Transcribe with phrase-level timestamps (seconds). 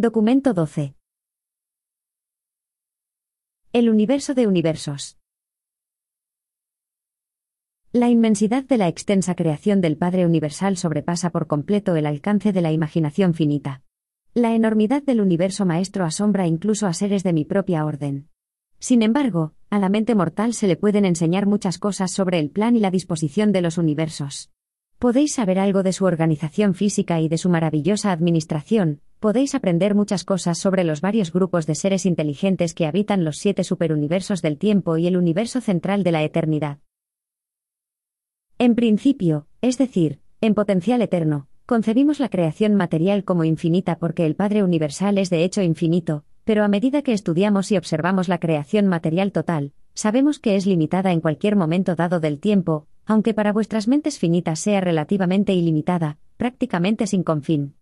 [0.00, 0.94] Documento 12.
[3.72, 5.18] El universo de universos.
[7.90, 12.60] La inmensidad de la extensa creación del Padre Universal sobrepasa por completo el alcance de
[12.60, 13.82] la imaginación finita.
[14.34, 18.28] La enormidad del universo maestro asombra incluso a seres de mi propia orden.
[18.78, 22.76] Sin embargo, a la mente mortal se le pueden enseñar muchas cosas sobre el plan
[22.76, 24.52] y la disposición de los universos.
[24.98, 30.24] Podéis saber algo de su organización física y de su maravillosa administración, podéis aprender muchas
[30.24, 34.96] cosas sobre los varios grupos de seres inteligentes que habitan los siete superuniversos del tiempo
[34.96, 36.78] y el universo central de la eternidad.
[38.58, 44.34] En principio, es decir, en potencial eterno, concebimos la creación material como infinita porque el
[44.34, 48.88] Padre Universal es de hecho infinito, pero a medida que estudiamos y observamos la creación
[48.88, 53.88] material total, sabemos que es limitada en cualquier momento dado del tiempo, aunque para vuestras
[53.88, 57.74] mentes finitas sea relativamente ilimitada, prácticamente sin confín.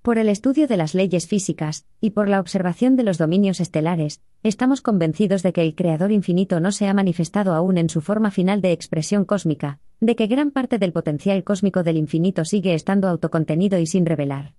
[0.00, 4.22] Por el estudio de las leyes físicas, y por la observación de los dominios estelares,
[4.44, 8.30] estamos convencidos de que el Creador infinito no se ha manifestado aún en su forma
[8.30, 13.08] final de expresión cósmica, de que gran parte del potencial cósmico del infinito sigue estando
[13.08, 14.54] autocontenido y sin revelar.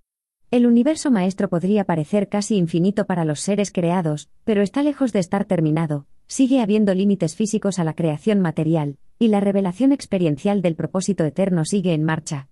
[0.52, 5.20] El universo maestro podría parecer casi infinito para los seres creados, pero está lejos de
[5.20, 10.76] estar terminado, sigue habiendo límites físicos a la creación material, y la revelación experiencial del
[10.76, 12.50] propósito eterno sigue en marcha.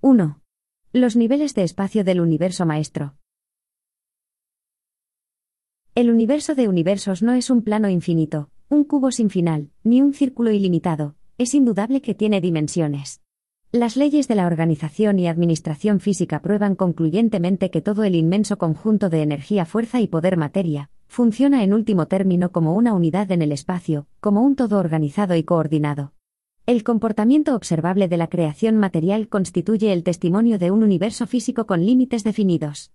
[0.00, 0.40] ¡1!
[0.92, 3.16] Los niveles de espacio del universo maestro.
[5.96, 10.14] El universo de universos no es un plano infinito, un cubo sin final, ni un
[10.14, 13.20] círculo ilimitado, es indudable que tiene dimensiones.
[13.72, 19.10] Las leyes de la organización y administración física prueban concluyentemente que todo el inmenso conjunto
[19.10, 23.52] de energía, fuerza y poder materia, funciona en último término como una unidad en el
[23.52, 26.14] espacio, como un todo organizado y coordinado.
[26.64, 31.84] El comportamiento observable de la creación material constituye el testimonio de un universo físico con
[31.84, 32.92] límites definidos.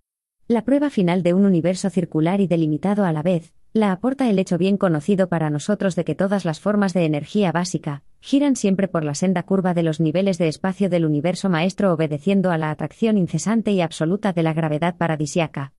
[0.48, 4.38] La prueba final de un universo circular y delimitado a la vez, la aporta el
[4.38, 8.88] hecho bien conocido para nosotros de que todas las formas de energía básica giran siempre
[8.88, 12.70] por la senda curva de los niveles de espacio del universo maestro obedeciendo a la
[12.70, 15.73] atracción incesante y absoluta de la gravedad paradisiaca.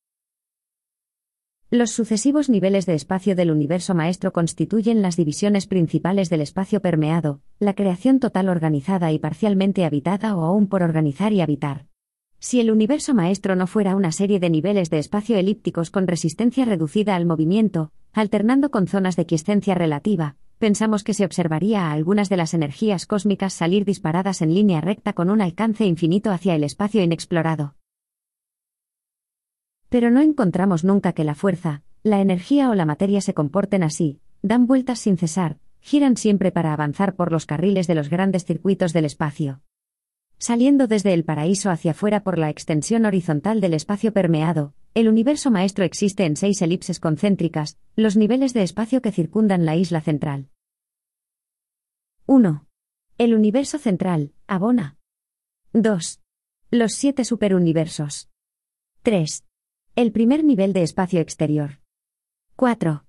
[1.71, 7.43] Los sucesivos niveles de espacio del universo maestro constituyen las divisiones principales del espacio permeado,
[7.61, 11.87] la creación total organizada y parcialmente habitada o aún por organizar y habitar.
[12.45, 16.67] Si el universo maestro no fuera una serie de niveles de espacio elípticos con resistencia
[16.67, 22.29] reducida al movimiento, alternando con zonas de quiescencia relativa, pensamos que se observaría a algunas
[22.29, 26.65] de las energías cósmicas salir disparadas en línea recta con un alcance infinito hacia el
[26.65, 27.77] espacio inexplorado.
[29.89, 34.21] Pero no encontramos nunca que la fuerza, la energía o la materia se comporten así,
[34.43, 38.93] dan vueltas sin cesar, giran siempre para avanzar por los carriles de los grandes circuitos
[38.93, 39.63] del espacio
[40.39, 45.51] saliendo desde el paraíso hacia afuera por la extensión horizontal del espacio permeado, el universo
[45.51, 50.51] maestro existe en seis elipses concéntricas, los niveles de espacio que circundan la isla central.
[52.27, 52.67] 1.
[53.19, 54.97] El universo central, Abona.
[55.73, 56.21] 2.
[56.71, 58.31] Los siete superuniversos.
[59.03, 59.45] 3.
[59.97, 61.81] El primer nivel de espacio exterior.
[62.57, 63.05] 4.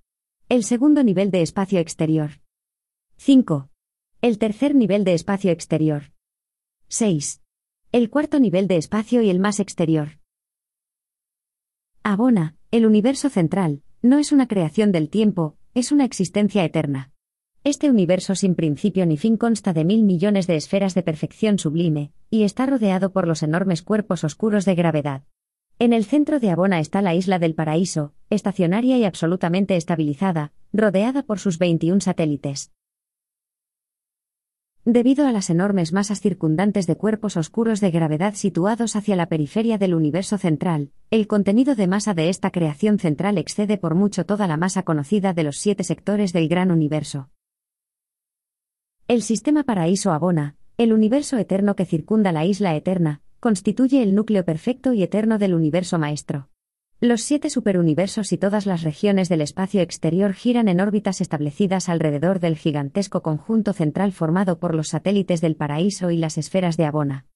[0.50, 2.42] El segundo nivel de espacio exterior.
[3.18, 3.70] 5.
[4.22, 6.15] El tercer nivel de espacio exterior.
[6.88, 7.42] 6.
[7.92, 10.20] El cuarto nivel de espacio y el más exterior.
[12.04, 17.12] Abona, el universo central, no es una creación del tiempo, es una existencia eterna.
[17.64, 22.12] Este universo sin principio ni fin consta de mil millones de esferas de perfección sublime,
[22.30, 25.24] y está rodeado por los enormes cuerpos oscuros de gravedad.
[25.80, 31.24] En el centro de Abona está la isla del paraíso, estacionaria y absolutamente estabilizada, rodeada
[31.24, 32.72] por sus 21 satélites.
[34.88, 39.80] Debido a las enormes masas circundantes de cuerpos oscuros de gravedad situados hacia la periferia
[39.80, 44.46] del universo central, el contenido de masa de esta creación central excede por mucho toda
[44.46, 47.32] la masa conocida de los siete sectores del gran universo.
[49.08, 54.46] El sistema paraíso abona, el universo eterno que circunda la isla eterna, constituye el núcleo
[54.46, 56.50] perfecto y eterno del universo maestro.
[57.06, 62.40] Los siete superuniversos y todas las regiones del espacio exterior giran en órbitas establecidas alrededor
[62.40, 67.28] del gigantesco conjunto central formado por los satélites del paraíso y las esferas de Abona.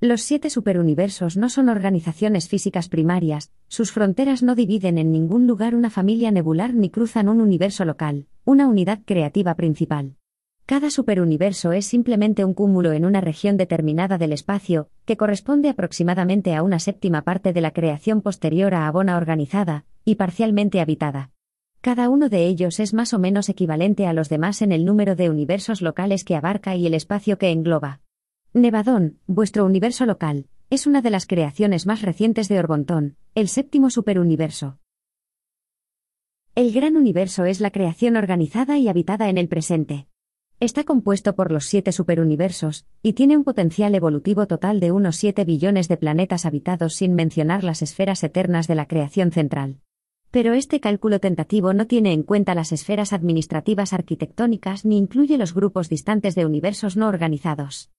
[0.00, 5.76] Los siete superuniversos no son organizaciones físicas primarias, sus fronteras no dividen en ningún lugar
[5.76, 10.16] una familia nebular ni cruzan un universo local, una unidad creativa principal.
[10.64, 16.54] Cada superuniverso es simplemente un cúmulo en una región determinada del espacio, que corresponde aproximadamente
[16.54, 21.30] a una séptima parte de la creación posterior a Abona organizada, y parcialmente habitada.
[21.80, 25.16] Cada uno de ellos es más o menos equivalente a los demás en el número
[25.16, 28.00] de universos locales que abarca y el espacio que engloba.
[28.54, 33.90] Nevadón, vuestro universo local, es una de las creaciones más recientes de Orbontón, el séptimo
[33.90, 34.78] superuniverso.
[36.54, 40.06] El gran universo es la creación organizada y habitada en el presente.
[40.62, 45.44] Está compuesto por los siete superuniversos, y tiene un potencial evolutivo total de unos 7
[45.44, 49.80] billones de planetas habitados sin mencionar las esferas eternas de la creación central.
[50.30, 55.52] Pero este cálculo tentativo no tiene en cuenta las esferas administrativas arquitectónicas ni incluye los
[55.52, 57.90] grupos distantes de universos no organizados.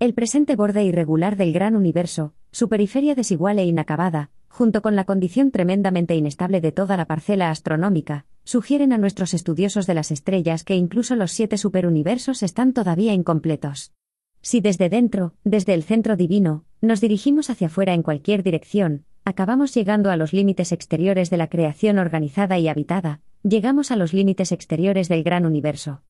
[0.00, 5.04] El presente borde irregular del gran universo, su periferia desigual e inacabada, junto con la
[5.04, 10.64] condición tremendamente inestable de toda la parcela astronómica, sugieren a nuestros estudiosos de las estrellas
[10.64, 13.92] que incluso los siete superuniversos están todavía incompletos.
[14.40, 19.74] Si desde dentro, desde el centro divino, nos dirigimos hacia afuera en cualquier dirección, acabamos
[19.74, 24.50] llegando a los límites exteriores de la creación organizada y habitada, llegamos a los límites
[24.50, 26.00] exteriores del gran universo.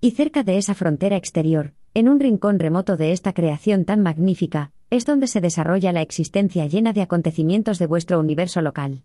[0.00, 4.72] Y cerca de esa frontera exterior, en un rincón remoto de esta creación tan magnífica,
[4.90, 9.04] es donde se desarrolla la existencia llena de acontecimientos de vuestro universo local.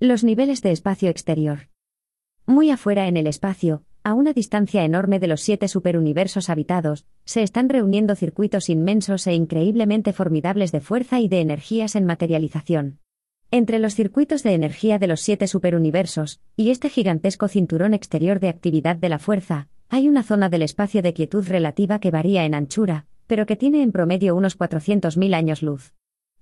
[0.00, 1.70] Los niveles de espacio exterior.
[2.46, 7.42] Muy afuera en el espacio, a una distancia enorme de los siete superuniversos habitados, se
[7.42, 13.00] están reuniendo circuitos inmensos e increíblemente formidables de fuerza y de energías en materialización.
[13.50, 18.50] Entre los circuitos de energía de los siete superuniversos, y este gigantesco cinturón exterior de
[18.50, 22.54] actividad de la fuerza, hay una zona del espacio de quietud relativa que varía en
[22.54, 25.97] anchura, pero que tiene en promedio unos 400.000 años luz.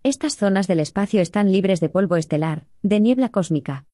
[0.07, 3.87] Estas zonas del espacio están libres de polvo estelar, de niebla cósmica,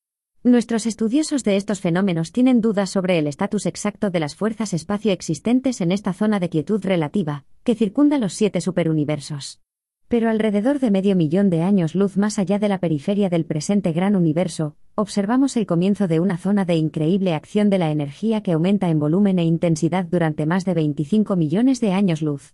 [0.43, 5.11] Nuestros estudiosos de estos fenómenos tienen dudas sobre el estatus exacto de las fuerzas espacio
[5.11, 9.62] existentes en esta zona de quietud relativa, que circunda los siete superuniversos.
[10.09, 13.93] Pero alrededor de medio millón de años luz más allá de la periferia del presente
[13.93, 18.53] gran universo, observamos el comienzo de una zona de increíble acción de la energía que
[18.53, 22.53] aumenta en volumen e intensidad durante más de 25 millones de años luz.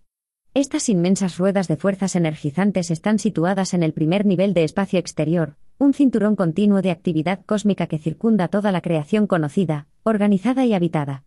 [0.55, 5.57] Estas inmensas ruedas de fuerzas energizantes están situadas en el primer nivel de espacio exterior,
[5.77, 11.23] un cinturón continuo de actividad cósmica que circunda toda la creación conocida, organizada y habitada.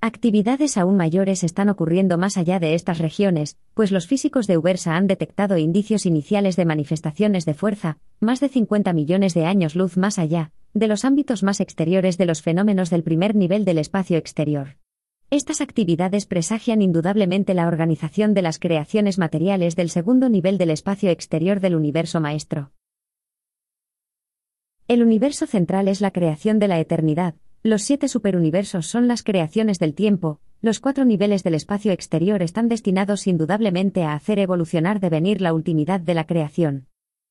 [0.00, 4.94] Actividades aún mayores están ocurriendo más allá de estas regiones, pues los físicos de Ubersa
[4.96, 9.96] han detectado indicios iniciales de manifestaciones de fuerza, más de 50 millones de años luz
[9.96, 14.16] más allá, de los ámbitos más exteriores de los fenómenos del primer nivel del espacio
[14.16, 14.76] exterior.
[15.32, 21.08] Estas actividades presagian indudablemente la organización de las creaciones materiales del segundo nivel del espacio
[21.08, 22.72] exterior del universo maestro.
[24.88, 29.78] El universo central es la creación de la eternidad, los siete superuniversos son las creaciones
[29.78, 35.40] del tiempo, los cuatro niveles del espacio exterior están destinados indudablemente a hacer evolucionar devenir
[35.40, 36.88] la ultimidad de la creación.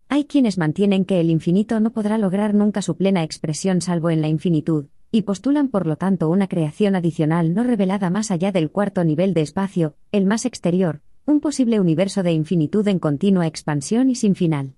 [0.08, 4.22] Hay quienes mantienen que el infinito no podrá lograr nunca su plena expresión salvo en
[4.22, 8.72] la infinitud, y postulan por lo tanto una creación adicional no revelada más allá del
[8.72, 14.10] cuarto nivel de espacio, el más exterior, un posible universo de infinitud en continua expansión
[14.10, 14.76] y sin final.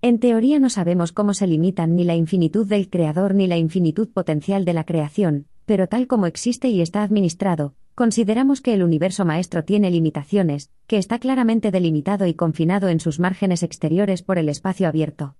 [0.00, 4.08] En teoría no sabemos cómo se limitan ni la infinitud del creador ni la infinitud
[4.08, 9.24] potencial de la creación, pero tal como existe y está administrado, consideramos que el universo
[9.24, 14.48] maestro tiene limitaciones, que está claramente delimitado y confinado en sus márgenes exteriores por el
[14.48, 15.36] espacio abierto.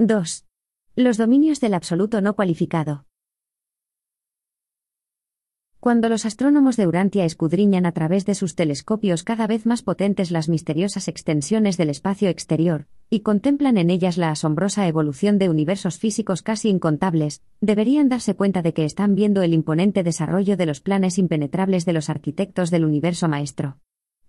[0.00, 0.46] 2.
[0.94, 3.04] Los dominios del absoluto no cualificado.
[5.80, 10.30] Cuando los astrónomos de Urantia escudriñan a través de sus telescopios cada vez más potentes
[10.30, 15.98] las misteriosas extensiones del espacio exterior, y contemplan en ellas la asombrosa evolución de universos
[15.98, 20.80] físicos casi incontables, deberían darse cuenta de que están viendo el imponente desarrollo de los
[20.80, 23.78] planes impenetrables de los arquitectos del universo maestro.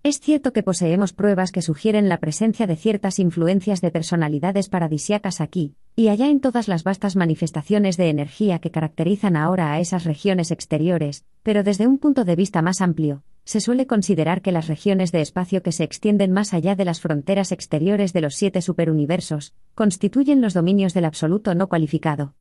[0.01, 5.41] Es cierto que poseemos pruebas que sugieren la presencia de ciertas influencias de personalidades paradisiacas
[5.41, 10.06] aquí, y allá en todas las vastas manifestaciones de energía que caracterizan ahora a esas
[10.06, 14.68] regiones exteriores, pero desde un punto de vista más amplio, se suele considerar que las
[14.68, 18.62] regiones de espacio que se extienden más allá de las fronteras exteriores de los siete
[18.62, 22.36] superuniversos, constituyen los dominios del absoluto no cualificado.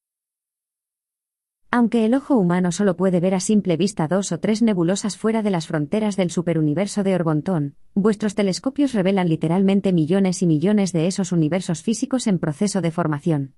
[1.70, 5.42] Aunque el ojo humano solo puede ver a simple vista dos o tres nebulosas fuera
[5.42, 11.06] de las fronteras del superuniverso de Orbontón, vuestros telescopios revelan literalmente millones y millones de
[11.06, 13.54] esos universos físicos en proceso de formación.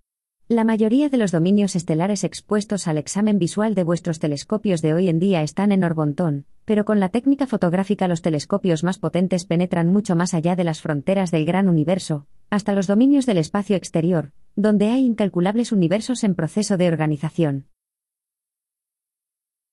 [0.49, 5.09] La mayoría de los dominios estelares expuestos al examen visual de vuestros telescopios de hoy
[5.09, 9.87] en día están en Orbontón, pero con la técnica fotográfica los telescopios más potentes penetran
[9.87, 14.33] mucho más allá de las fronteras del gran universo, hasta los dominios del espacio exterior,
[14.57, 17.67] donde hay incalculables universos en proceso de organización.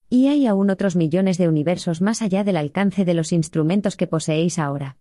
[0.09, 4.07] Y hay aún otros millones de universos más allá del alcance de los instrumentos que
[4.07, 4.97] poseéis ahora.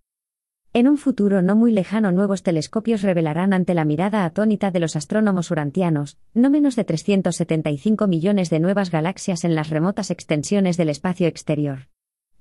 [0.72, 4.96] En un futuro no muy lejano nuevos telescopios revelarán ante la mirada atónita de los
[4.96, 10.90] astrónomos urantianos, no menos de 375 millones de nuevas galaxias en las remotas extensiones del
[10.90, 11.88] espacio exterior.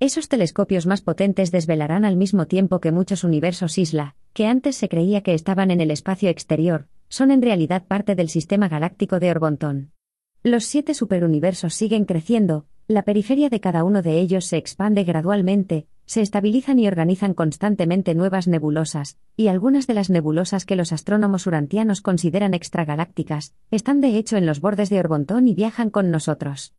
[0.02, 4.90] Esos telescopios más potentes desvelarán al mismo tiempo que muchos universos isla, que antes se
[4.90, 9.32] creía que estaban en el espacio exterior, son en realidad parte del sistema galáctico de
[9.32, 9.95] Orbontón.
[10.46, 15.88] Los siete superuniversos siguen creciendo, la periferia de cada uno de ellos se expande gradualmente,
[16.06, 21.48] se estabilizan y organizan constantemente nuevas nebulosas, y algunas de las nebulosas que los astrónomos
[21.48, 26.76] urantianos consideran extragalácticas, están de hecho en los bordes de Orbontón y viajan con nosotros.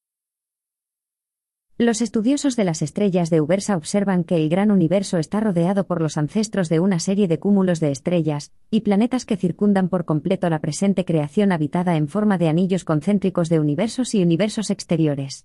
[1.79, 6.01] Los estudiosos de las estrellas de Ubersa observan que el gran universo está rodeado por
[6.01, 10.49] los ancestros de una serie de cúmulos de estrellas y planetas que circundan por completo
[10.49, 15.45] la presente creación habitada en forma de anillos concéntricos de universos y universos exteriores.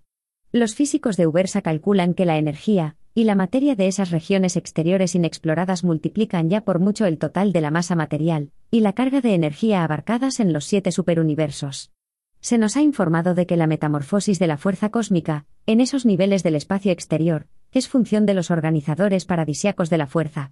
[0.53, 5.15] Los físicos de Ubersa calculan que la energía y la materia de esas regiones exteriores
[5.15, 9.33] inexploradas multiplican ya por mucho el total de la masa material y la carga de
[9.33, 11.91] energía abarcadas en los siete superuniversos.
[12.41, 16.41] Se nos ha informado de que la metamorfosis de la fuerza cósmica, en esos niveles
[16.41, 20.51] del espacio exterior, es función de los organizadores paradisiacos de la fuerza.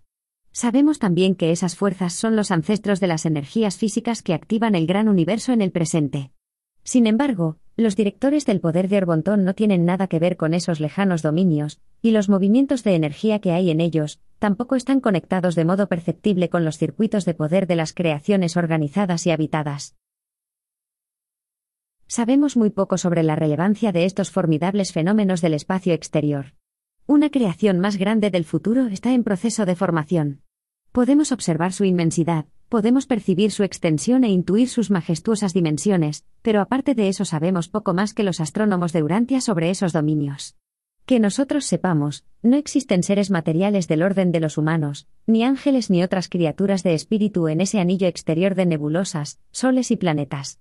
[0.52, 4.86] Sabemos también que esas fuerzas son los ancestros de las energías físicas que activan el
[4.86, 6.32] gran universo en el presente.
[6.84, 10.80] Sin embargo, los directores del poder de Orbontón no tienen nada que ver con esos
[10.80, 15.66] lejanos dominios, y los movimientos de energía que hay en ellos, tampoco están conectados de
[15.66, 19.96] modo perceptible con los circuitos de poder de las creaciones organizadas y habitadas.
[22.12, 26.56] Sabemos muy poco sobre la relevancia de estos formidables fenómenos del espacio exterior.
[27.06, 30.42] Una creación más grande del futuro está en proceso de formación.
[30.92, 36.96] Podemos observar su inmensidad, podemos percibir su extensión e intuir sus majestuosas dimensiones, pero aparte
[36.96, 40.58] de eso sabemos poco más que los astrónomos de Urantia sobre esos dominios.
[41.06, 46.02] Que nosotros sepamos, no existen seres materiales del orden de los humanos, ni ángeles ni
[46.02, 50.60] otras criaturas de espíritu en ese anillo exterior de nebulosas, soles y planetas.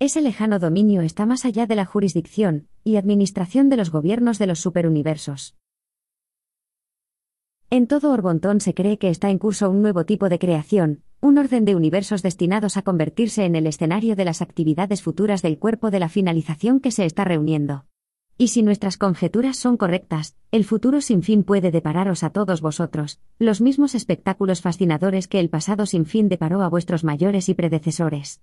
[0.00, 4.46] Ese lejano dominio está más allá de la jurisdicción y administración de los gobiernos de
[4.46, 5.56] los superuniversos.
[7.68, 11.36] En todo Orbontón se cree que está en curso un nuevo tipo de creación, un
[11.36, 15.90] orden de universos destinados a convertirse en el escenario de las actividades futuras del cuerpo
[15.90, 17.84] de la finalización que se está reuniendo.
[18.38, 23.18] Y si nuestras conjeturas son correctas, el futuro sin fin puede depararos a todos vosotros,
[23.40, 28.40] los mismos espectáculos fascinadores que el pasado sin fin deparó a vuestros mayores y predecesores.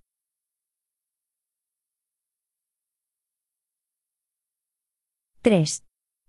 [5.45, 5.83] 3.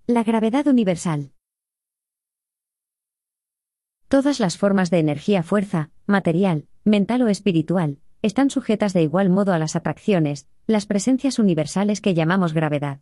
[0.09, 1.33] La gravedad universal.
[4.09, 9.55] Todas las formas de energía fuerza, material, mental o espiritual, están sujetas de igual modo
[9.55, 13.01] a las atracciones, las presencias universales que llamamos gravedad.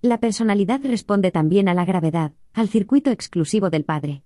[0.00, 4.24] La personalidad responde también a la gravedad, al circuito exclusivo del Padre.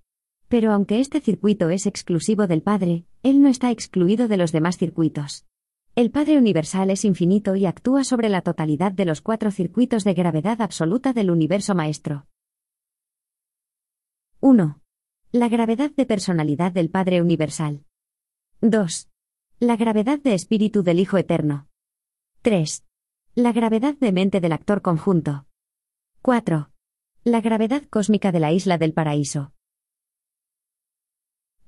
[0.48, 4.78] Pero aunque este circuito es exclusivo del Padre, Él no está excluido de los demás
[4.78, 5.45] circuitos.
[5.98, 10.12] El Padre Universal es infinito y actúa sobre la totalidad de los cuatro circuitos de
[10.12, 12.26] gravedad absoluta del universo maestro.
[14.40, 14.78] 1.
[15.32, 17.86] La gravedad de personalidad del Padre Universal.
[18.60, 19.08] 2.
[19.58, 21.66] La gravedad de espíritu del Hijo Eterno.
[22.42, 22.84] 3.
[23.34, 25.46] La gravedad de mente del actor conjunto.
[26.20, 26.72] 4.
[27.24, 29.55] La gravedad cósmica de la isla del paraíso.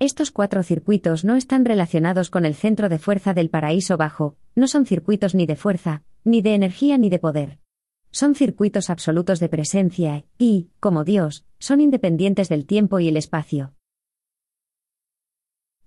[0.00, 4.68] Estos cuatro circuitos no están relacionados con el centro de fuerza del paraíso bajo, no
[4.68, 7.58] son circuitos ni de fuerza, ni de energía ni de poder.
[8.12, 13.74] Son circuitos absolutos de presencia y, como Dios, son independientes del tiempo y el espacio.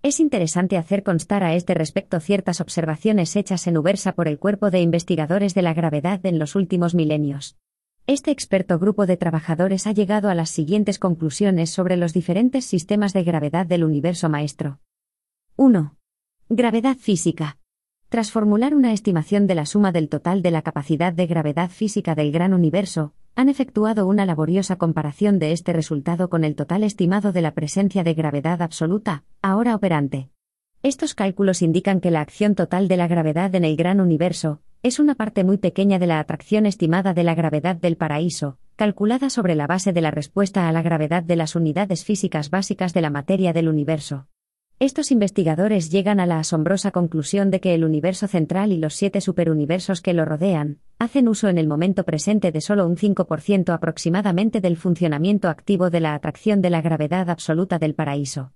[0.03, 4.71] Es interesante hacer constar a este respecto ciertas observaciones hechas en Ubersa por el cuerpo
[4.71, 7.55] de investigadores de la gravedad en los últimos milenios.
[8.07, 13.13] Este experto grupo de trabajadores ha llegado a las siguientes conclusiones sobre los diferentes sistemas
[13.13, 14.79] de gravedad del universo maestro.
[15.55, 15.95] 1.
[16.49, 17.59] Gravedad física.
[18.09, 22.15] Tras formular una estimación de la suma del total de la capacidad de gravedad física
[22.15, 27.31] del gran universo, han efectuado una laboriosa comparación de este resultado con el total estimado
[27.31, 30.29] de la presencia de gravedad absoluta, ahora operante.
[30.81, 34.97] Estos cálculos indican que la acción total de la gravedad en el gran universo, es
[34.97, 39.53] una parte muy pequeña de la atracción estimada de la gravedad del paraíso, calculada sobre
[39.53, 43.11] la base de la respuesta a la gravedad de las unidades físicas básicas de la
[43.11, 44.27] materia del universo.
[44.79, 49.21] Estos investigadores llegan a la asombrosa conclusión de que el universo central y los siete
[49.21, 54.61] superuniversos que lo rodean, hacen uso en el momento presente de solo un 5% aproximadamente
[54.61, 58.53] del funcionamiento activo de la atracción de la gravedad absoluta del paraíso.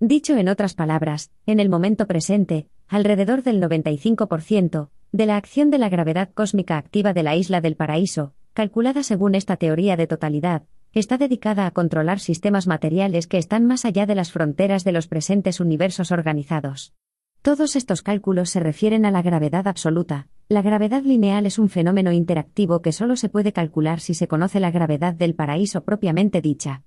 [0.00, 5.78] Dicho en otras palabras, en el momento presente, alrededor del 95%, de la acción de
[5.78, 10.64] la gravedad cósmica activa de la isla del paraíso, calculada según esta teoría de totalidad,
[10.92, 15.08] está dedicada a controlar sistemas materiales que están más allá de las fronteras de los
[15.08, 16.92] presentes universos organizados.
[17.40, 20.28] Todos estos cálculos se refieren a la gravedad absoluta.
[20.50, 24.60] La gravedad lineal es un fenómeno interactivo que solo se puede calcular si se conoce
[24.60, 26.82] la gravedad del paraíso propiamente dicha.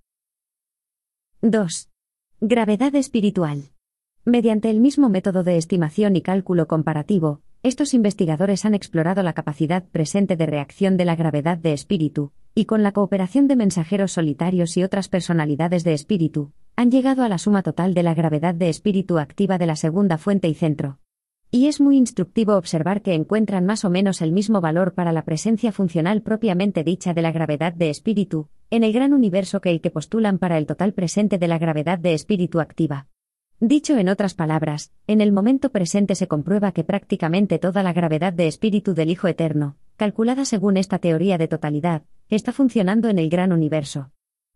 [1.41, 1.88] 2.
[2.41, 3.63] Gravedad espiritual.
[4.23, 9.83] Mediante el mismo método de estimación y cálculo comparativo, estos investigadores han explorado la capacidad
[9.83, 14.77] presente de reacción de la gravedad de espíritu, y con la cooperación de mensajeros solitarios
[14.77, 18.69] y otras personalidades de espíritu, han llegado a la suma total de la gravedad de
[18.69, 20.97] espíritu activa de la segunda fuente y centro.
[21.51, 25.25] Y es muy instructivo observar que encuentran más o menos el mismo valor para la
[25.25, 29.81] presencia funcional propiamente dicha de la gravedad de espíritu, en el gran universo que el
[29.81, 33.07] que postulan para el total presente de la gravedad de espíritu activa.
[33.59, 38.31] Dicho en otras palabras, en el momento presente se comprueba que prácticamente toda la gravedad
[38.31, 43.29] de espíritu del Hijo Eterno, calculada según esta teoría de totalidad, está funcionando en el
[43.29, 44.11] gran universo.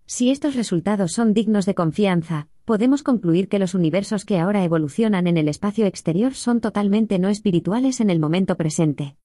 [0.05, 5.27] Si estos resultados son dignos de confianza, podemos concluir que los universos que ahora evolucionan
[5.27, 9.17] en el espacio exterior son totalmente no espirituales en el momento presente.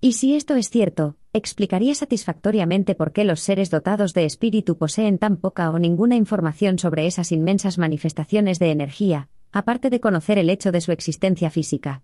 [0.00, 5.18] Y si esto es cierto, explicaría satisfactoriamente por qué los seres dotados de espíritu poseen
[5.18, 10.50] tan poca o ninguna información sobre esas inmensas manifestaciones de energía, aparte de conocer el
[10.50, 12.02] hecho de su existencia física.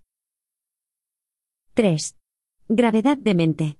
[1.74, 2.16] 3.
[2.68, 3.78] Gravedad de mente.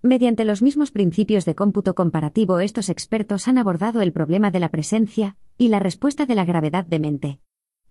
[0.00, 4.70] Mediante los mismos principios de cómputo comparativo, estos expertos han abordado el problema de la
[4.70, 7.40] presencia y la respuesta de la gravedad de mente.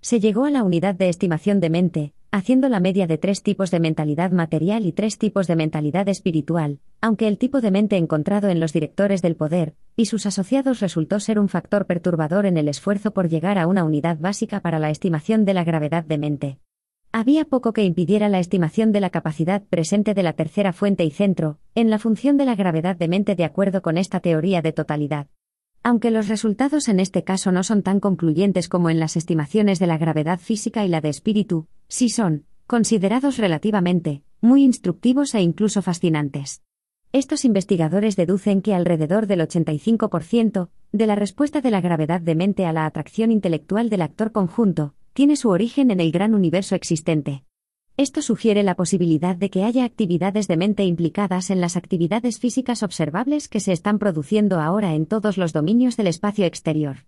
[0.02, 3.70] Se llegó a la unidad de estimación de mente, haciendo la media de tres tipos
[3.70, 8.50] de mentalidad material y tres tipos de mentalidad espiritual, aunque el tipo de mente encontrado
[8.50, 12.70] en los directores del poder y sus asociados resultó ser un factor perturbador en el
[12.70, 16.58] esfuerzo por llegar a una unidad básica para la estimación de la gravedad de mente.
[17.12, 21.12] Había poco que impidiera la estimación de la capacidad presente de la tercera fuente y
[21.12, 24.74] centro, en la función de la gravedad de mente de acuerdo con esta teoría de
[24.74, 25.28] totalidad.
[25.86, 29.88] Aunque los resultados en este caso no son tan concluyentes como en las estimaciones de
[29.88, 35.82] la gravedad física y la de espíritu, sí son, considerados relativamente, muy instructivos e incluso
[35.82, 36.62] fascinantes.
[37.12, 42.66] Estos investigadores deducen que alrededor del 85% de la respuesta de la gravedad de mente
[42.66, 47.44] a la atracción intelectual del actor conjunto tiene su origen en el gran universo existente.
[47.96, 52.82] Esto sugiere la posibilidad de que haya actividades de mente implicadas en las actividades físicas
[52.82, 57.06] observables que se están produciendo ahora en todos los dominios del espacio exterior.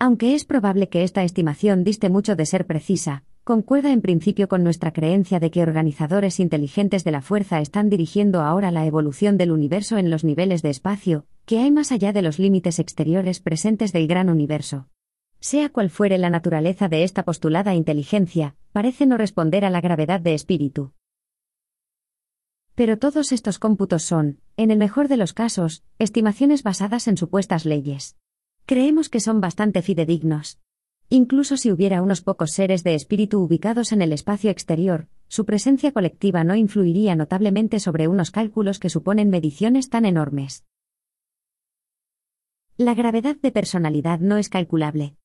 [0.00, 4.64] Aunque es probable que esta estimación diste mucho de ser precisa, concuerda en principio con
[4.64, 9.52] nuestra creencia de que organizadores inteligentes de la fuerza están dirigiendo ahora la evolución del
[9.52, 13.92] universo en los niveles de espacio, que hay más allá de los límites exteriores presentes
[13.92, 14.88] del gran universo.
[15.44, 20.18] Sea cual fuere la naturaleza de esta postulada inteligencia, parece no responder a la gravedad
[20.18, 20.94] de espíritu.
[22.74, 27.66] Pero todos estos cómputos son, en el mejor de los casos, estimaciones basadas en supuestas
[27.66, 28.16] leyes.
[28.64, 30.60] Creemos que son bastante fidedignos.
[31.10, 35.92] Incluso si hubiera unos pocos seres de espíritu ubicados en el espacio exterior, su presencia
[35.92, 40.64] colectiva no influiría notablemente sobre unos cálculos que suponen mediciones tan enormes.
[42.78, 45.18] La gravedad de personalidad no es calculable.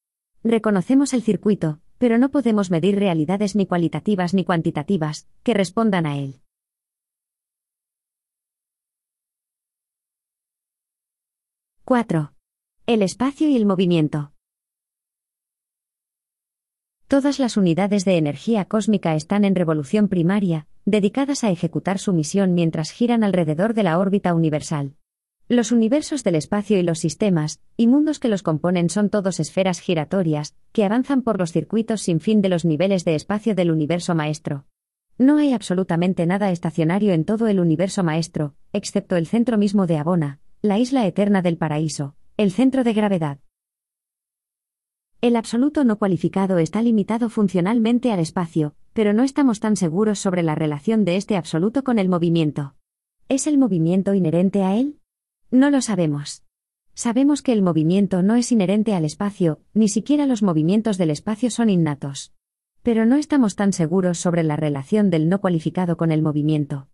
[0.44, 6.18] Reconocemos el circuito, pero no podemos medir realidades ni cualitativas ni cuantitativas, que respondan a
[6.18, 6.42] él.
[11.86, 12.34] ¡4!
[12.86, 14.32] El espacio y el movimiento.
[17.08, 22.54] Todas las unidades de energía cósmica están en revolución primaria, dedicadas a ejecutar su misión
[22.54, 24.99] mientras giran alrededor de la órbita universal.
[25.52, 29.80] Los universos del espacio y los sistemas y mundos que los componen son todos esferas
[29.80, 34.14] giratorias, que avanzan por los circuitos sin fin de los niveles de espacio del universo
[34.14, 34.66] maestro.
[35.18, 39.98] No hay absolutamente nada estacionario en todo el universo maestro, excepto el centro mismo de
[39.98, 43.40] Abona, la isla eterna del paraíso, el centro de gravedad.
[45.20, 50.44] El absoluto no cualificado está limitado funcionalmente al espacio, pero no estamos tan seguros sobre
[50.44, 52.76] la relación de este absoluto con el movimiento.
[53.30, 54.99] ¿Es el movimiento inherente a él?
[55.52, 56.44] No lo sabemos.
[56.94, 61.50] Sabemos que el movimiento no es inherente al espacio, ni siquiera los movimientos del espacio
[61.50, 62.34] son innatos.
[62.84, 66.88] Pero no estamos tan seguros sobre la relación del no cualificado con el movimiento.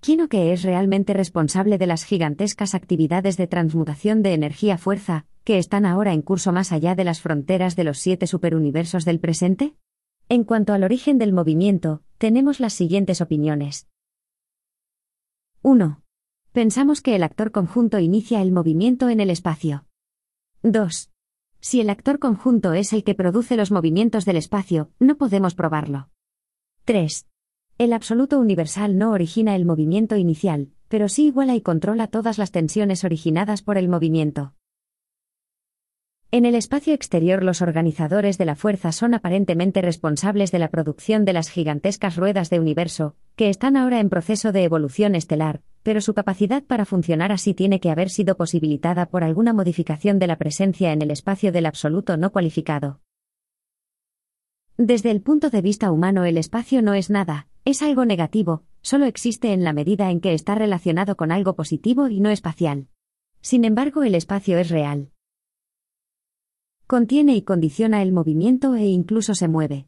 [0.00, 5.58] ¿Quién o qué es realmente responsable de las gigantescas actividades de transmutación de energía-fuerza, que
[5.58, 9.76] están ahora en curso más allá de las fronteras de los siete superuniversos del presente?
[10.28, 13.88] En cuanto al origen del movimiento, tenemos las siguientes opiniones.
[15.62, 16.02] 1.
[16.52, 19.84] Pensamos que el actor conjunto inicia el movimiento en el espacio.
[20.64, 21.08] 2.
[21.60, 26.08] Si el actor conjunto es el que produce los movimientos del espacio, no podemos probarlo.
[26.86, 27.28] 3.
[27.78, 32.50] El absoluto universal no origina el movimiento inicial, pero sí iguala y controla todas las
[32.50, 34.54] tensiones originadas por el movimiento.
[36.32, 41.24] En el espacio exterior los organizadores de la fuerza son aparentemente responsables de la producción
[41.24, 46.00] de las gigantescas ruedas de universo, que están ahora en proceso de evolución estelar, pero
[46.00, 50.36] su capacidad para funcionar así tiene que haber sido posibilitada por alguna modificación de la
[50.36, 53.00] presencia en el espacio del absoluto no cualificado.
[54.76, 59.04] Desde el punto de vista humano el espacio no es nada, es algo negativo, solo
[59.04, 62.88] existe en la medida en que está relacionado con algo positivo y no espacial.
[63.40, 65.10] Sin embargo el espacio es real
[66.90, 69.86] contiene y condiciona el movimiento e incluso se mueve.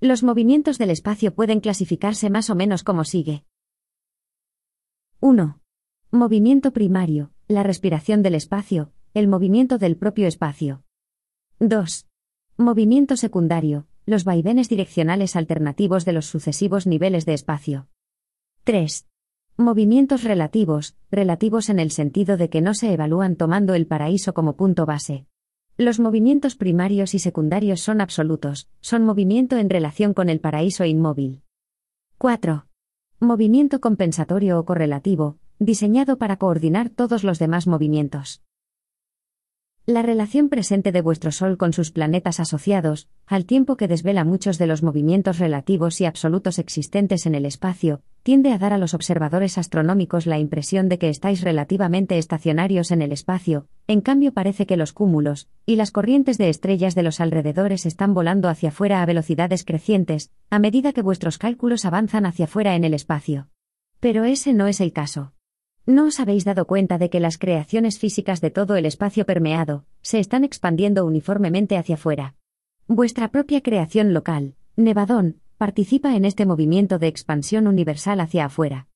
[0.00, 3.44] Los movimientos del espacio pueden clasificarse más o menos como sigue.
[5.22, 5.60] 1.
[6.12, 10.82] Movimiento primario, la respiración del espacio, el movimiento del propio espacio.
[11.58, 12.06] 2.
[12.56, 17.86] Movimiento secundario, los vaivenes direccionales alternativos de los sucesivos niveles de espacio.
[18.64, 19.08] 3.
[19.58, 24.56] Movimientos relativos, relativos en el sentido de que no se evalúan tomando el paraíso como
[24.56, 25.26] punto base.
[25.76, 31.42] Los movimientos primarios y secundarios son absolutos, son movimiento en relación con el paraíso inmóvil.
[32.16, 32.69] 4.
[33.22, 38.40] Movimiento compensatorio o correlativo, diseñado para coordinar todos los demás movimientos.
[39.90, 44.56] La relación presente de vuestro Sol con sus planetas asociados, al tiempo que desvela muchos
[44.56, 48.94] de los movimientos relativos y absolutos existentes en el espacio, tiende a dar a los
[48.94, 54.64] observadores astronómicos la impresión de que estáis relativamente estacionarios en el espacio, en cambio parece
[54.64, 59.02] que los cúmulos, y las corrientes de estrellas de los alrededores están volando hacia afuera
[59.02, 63.48] a velocidades crecientes, a medida que vuestros cálculos avanzan hacia afuera en el espacio.
[63.98, 65.32] Pero ese no es el caso.
[65.90, 69.86] ¿No os habéis dado cuenta de que las creaciones físicas de todo el espacio permeado
[70.02, 72.36] se están expandiendo uniformemente hacia afuera?
[72.86, 78.86] Vuestra propia creación local, Nevadón, participa en este movimiento de expansión universal hacia afuera.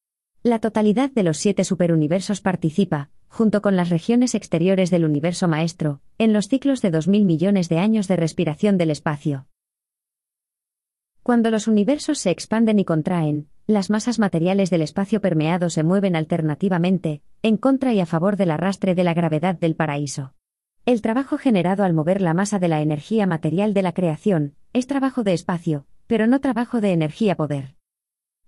[0.44, 6.00] La totalidad de los siete superuniversos participa, junto con las regiones exteriores del universo maestro,
[6.18, 9.48] en los ciclos de 2.000 millones de años de respiración del espacio.
[11.24, 16.16] Cuando los universos se expanden y contraen, las masas materiales del espacio permeado se mueven
[16.16, 20.34] alternativamente, en contra y a favor del arrastre de la gravedad del paraíso.
[20.84, 24.86] El trabajo generado al mover la masa de la energía material de la creación, es
[24.86, 27.73] trabajo de espacio, pero no trabajo de energía-poder.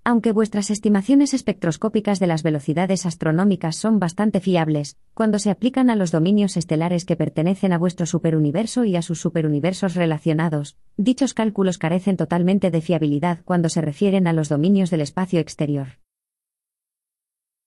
[0.08, 5.96] Aunque vuestras estimaciones espectroscópicas de las velocidades astronómicas son bastante fiables, cuando se aplican a
[5.96, 11.78] los dominios estelares que pertenecen a vuestro superuniverso y a sus superuniversos relacionados, dichos cálculos
[11.78, 15.98] carecen totalmente de fiabilidad cuando se refieren a los dominios del espacio exterior.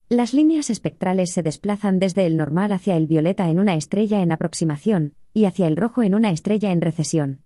[0.08, 4.32] Las líneas espectrales se desplazan desde el normal hacia el violeta en una estrella en
[4.32, 7.44] aproximación, y hacia el rojo en una estrella en recesión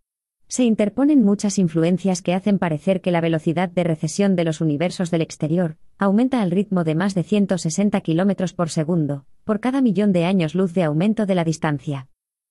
[0.54, 5.10] se interponen muchas influencias que hacen parecer que la velocidad de recesión de los universos
[5.10, 10.14] del exterior aumenta al ritmo de más de 160 km por segundo, por cada millón
[10.14, 12.08] de años luz de aumento de la distancia.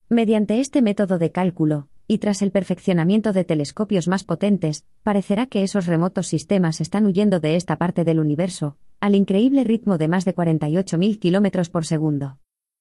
[0.08, 5.62] Mediante este método de cálculo, y tras el perfeccionamiento de telescopios más potentes, parecerá que
[5.62, 10.24] esos remotos sistemas están huyendo de esta parte del universo, al increíble ritmo de más
[10.24, 12.38] de 48.000 km por segundo.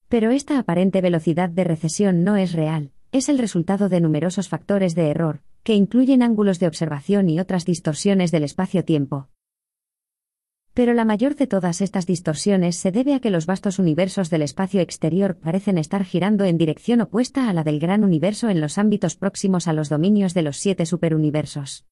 [0.09, 4.95] Pero esta aparente velocidad de recesión no es real, es el resultado de numerosos factores
[4.95, 9.27] de error, que incluyen ángulos de observación y otras distorsiones del espacio-tiempo.
[10.73, 14.41] Pero la mayor de todas estas distorsiones se debe a que los vastos universos del
[14.41, 18.77] espacio exterior parecen estar girando en dirección opuesta a la del gran universo en los
[18.77, 21.85] ámbitos próximos a los dominios de los siete superuniversos.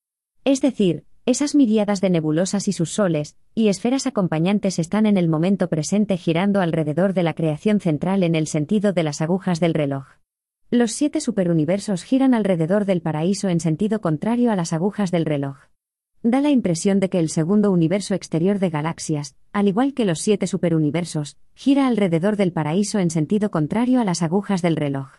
[0.46, 5.28] Es decir, esas miríadas de nebulosas y sus soles, y esferas acompañantes están en el
[5.28, 9.74] momento presente girando alrededor de la creación central en el sentido de las agujas del
[9.74, 10.06] reloj.
[10.72, 15.58] Los siete superuniversos giran alrededor del paraíso en sentido contrario a las agujas del reloj.
[16.22, 20.20] Da la impresión de que el segundo universo exterior de galaxias, al igual que los
[20.20, 25.10] siete superuniversos, gira alrededor del paraíso en sentido contrario a las agujas del reloj.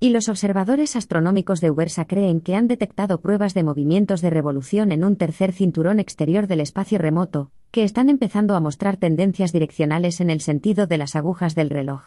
[0.00, 4.90] Y los observadores astronómicos de Ubersa creen que han detectado pruebas de movimientos de revolución
[4.90, 10.20] en un tercer cinturón exterior del espacio remoto, que están empezando a mostrar tendencias direccionales
[10.20, 12.02] en el sentido de las agujas del reloj.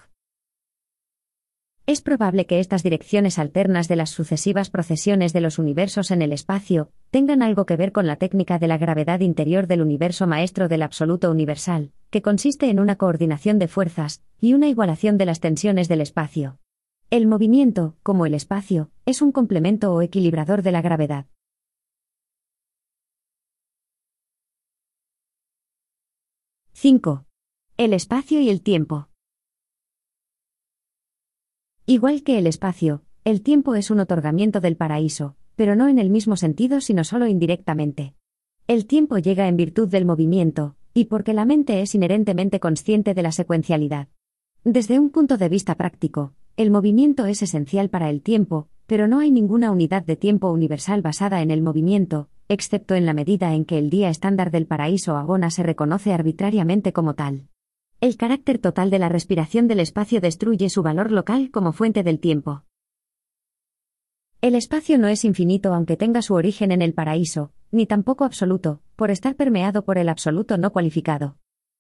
[1.86, 6.32] Es probable que estas direcciones alternas de las sucesivas procesiones de los universos en el
[6.32, 10.70] espacio tengan algo que ver con la técnica de la gravedad interior del universo maestro
[10.70, 15.42] del absoluto universal, que consiste en una coordinación de fuerzas y una igualación de las
[15.42, 16.58] tensiones del espacio.
[17.10, 21.26] El movimiento, como el espacio, es un complemento o equilibrador de la gravedad.
[26.72, 27.26] 5.
[27.76, 29.10] El espacio y el tiempo.
[31.86, 36.10] Igual que el espacio, el tiempo es un otorgamiento del paraíso, pero no en el
[36.10, 38.16] mismo sentido sino solo indirectamente.
[38.68, 43.22] El tiempo llega en virtud del movimiento, y porque la mente es inherentemente consciente de
[43.22, 44.08] la secuencialidad.
[44.64, 49.20] Desde un punto de vista práctico, el movimiento es esencial para el tiempo, pero no
[49.20, 53.66] hay ninguna unidad de tiempo universal basada en el movimiento, excepto en la medida en
[53.66, 57.50] que el día estándar del paraíso Agona se reconoce arbitrariamente como tal.
[58.04, 62.20] El carácter total de la respiración del espacio destruye su valor local como fuente del
[62.20, 62.66] tiempo.
[64.42, 68.82] El espacio no es infinito aunque tenga su origen en el paraíso, ni tampoco absoluto,
[68.98, 71.38] por estar permeado por el absoluto no cualificado.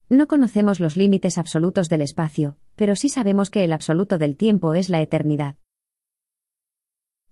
[0.07, 4.75] No conocemos los límites absolutos del espacio, pero sí sabemos que el absoluto del tiempo
[4.75, 5.57] es la eternidad.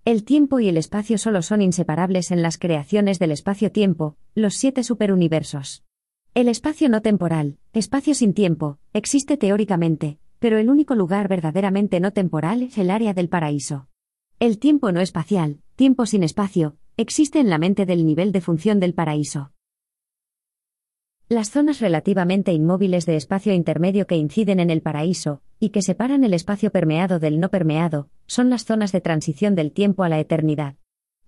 [0.04, 4.84] El tiempo y el espacio solo son inseparables en las creaciones del espacio-tiempo, los siete
[4.84, 5.82] superuniversos.
[6.34, 12.12] El espacio no temporal, espacio sin tiempo, existe teóricamente, pero el único lugar verdaderamente no
[12.12, 13.86] temporal es el área del paraíso.
[14.40, 18.80] El tiempo no espacial, tiempo sin espacio, existe en la mente del nivel de función
[18.80, 19.52] del paraíso.
[21.28, 26.24] Las zonas relativamente inmóviles de espacio intermedio que inciden en el paraíso, y que separan
[26.24, 30.18] el espacio permeado del no permeado, son las zonas de transición del tiempo a la
[30.18, 30.76] eternidad.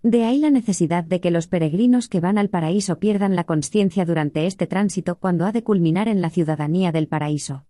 [0.05, 4.05] De ahí la necesidad de que los peregrinos que van al paraíso pierdan la conciencia
[4.05, 7.65] durante este tránsito cuando ha de culminar en la ciudadanía del paraíso.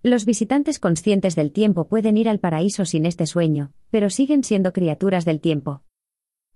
[0.00, 4.72] Los visitantes conscientes del tiempo pueden ir al paraíso sin este sueño, pero siguen siendo
[4.72, 5.82] criaturas del tiempo.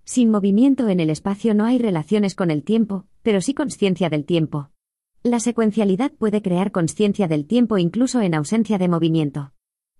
[0.04, 4.26] Sin movimiento en el espacio no hay relaciones con el tiempo, pero sí conciencia del
[4.26, 4.70] tiempo.
[5.24, 9.52] La secuencialidad puede crear conciencia del tiempo incluso en ausencia de movimiento.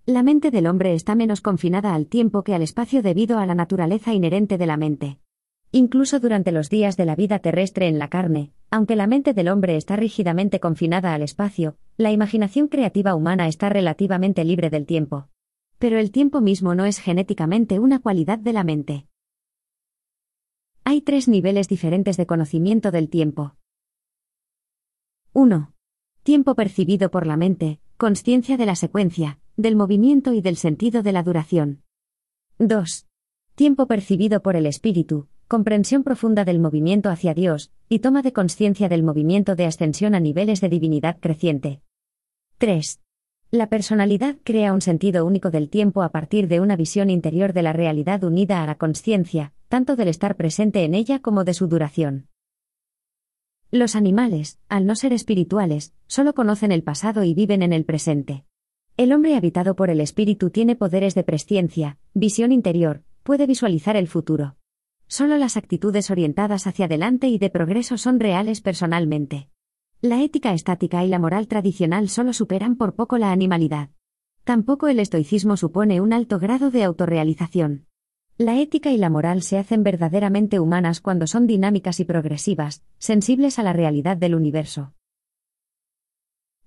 [0.05, 3.55] La mente del hombre está menos confinada al tiempo que al espacio debido a la
[3.55, 5.19] naturaleza inherente de la mente.
[5.71, 9.49] Incluso durante los días de la vida terrestre en la carne, aunque la mente del
[9.49, 15.29] hombre está rígidamente confinada al espacio, la imaginación creativa humana está relativamente libre del tiempo.
[15.77, 19.07] Pero el tiempo mismo no es genéticamente una cualidad de la mente.
[20.83, 23.55] Hay tres niveles diferentes de conocimiento del tiempo.
[25.33, 25.73] 1.
[26.23, 31.11] Tiempo percibido por la mente, conciencia de la secuencia, del movimiento y del sentido de
[31.11, 31.81] la duración.
[32.59, 33.07] 2.
[33.55, 38.89] Tiempo percibido por el espíritu, comprensión profunda del movimiento hacia Dios, y toma de conciencia
[38.89, 41.81] del movimiento de ascensión a niveles de divinidad creciente.
[42.57, 42.99] 3.
[43.51, 47.61] La personalidad crea un sentido único del tiempo a partir de una visión interior de
[47.61, 51.67] la realidad unida a la conciencia, tanto del estar presente en ella como de su
[51.67, 52.27] duración.
[53.71, 58.45] Los animales, al no ser espirituales, solo conocen el pasado y viven en el presente.
[58.97, 64.07] El hombre habitado por el espíritu tiene poderes de presciencia, visión interior, puede visualizar el
[64.07, 64.55] futuro.
[65.07, 69.49] Solo las actitudes orientadas hacia adelante y de progreso son reales personalmente.
[70.01, 73.89] La ética estática y la moral tradicional solo superan por poco la animalidad.
[74.43, 77.87] Tampoco el estoicismo supone un alto grado de autorrealización.
[78.37, 83.59] La ética y la moral se hacen verdaderamente humanas cuando son dinámicas y progresivas, sensibles
[83.59, 84.93] a la realidad del universo.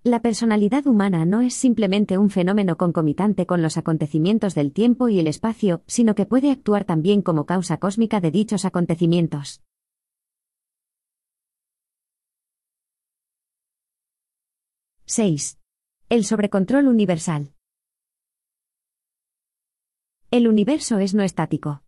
[0.05, 5.19] La personalidad humana no es simplemente un fenómeno concomitante con los acontecimientos del tiempo y
[5.19, 9.61] el espacio, sino que puede actuar también como causa cósmica de dichos acontecimientos.
[15.05, 15.59] ¡6!
[16.09, 17.55] El sobrecontrol universal.
[20.31, 21.83] El universo es no estático.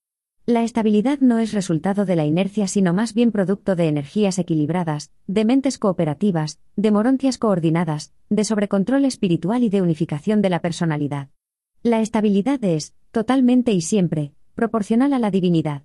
[0.46, 5.12] La estabilidad no es resultado de la inercia sino más bien producto de energías equilibradas,
[5.26, 11.28] de mentes cooperativas, de moroncias coordinadas, de sobrecontrol espiritual y de unificación de la personalidad.
[11.82, 15.84] La estabilidad es, totalmente y siempre, proporcional a la divinidad.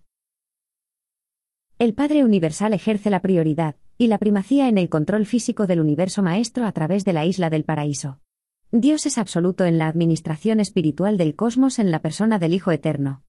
[1.78, 6.24] El Padre Universal ejerce la prioridad, y la primacía en el control físico del universo
[6.24, 8.20] maestro a través de la isla del paraíso.
[8.72, 13.25] Dios es absoluto en la administración espiritual del cosmos en la persona del Hijo Eterno.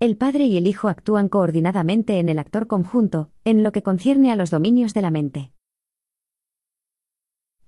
[0.00, 4.32] El Padre y el Hijo actúan coordinadamente en el actor conjunto, en lo que concierne
[4.32, 5.52] a los dominios de la mente.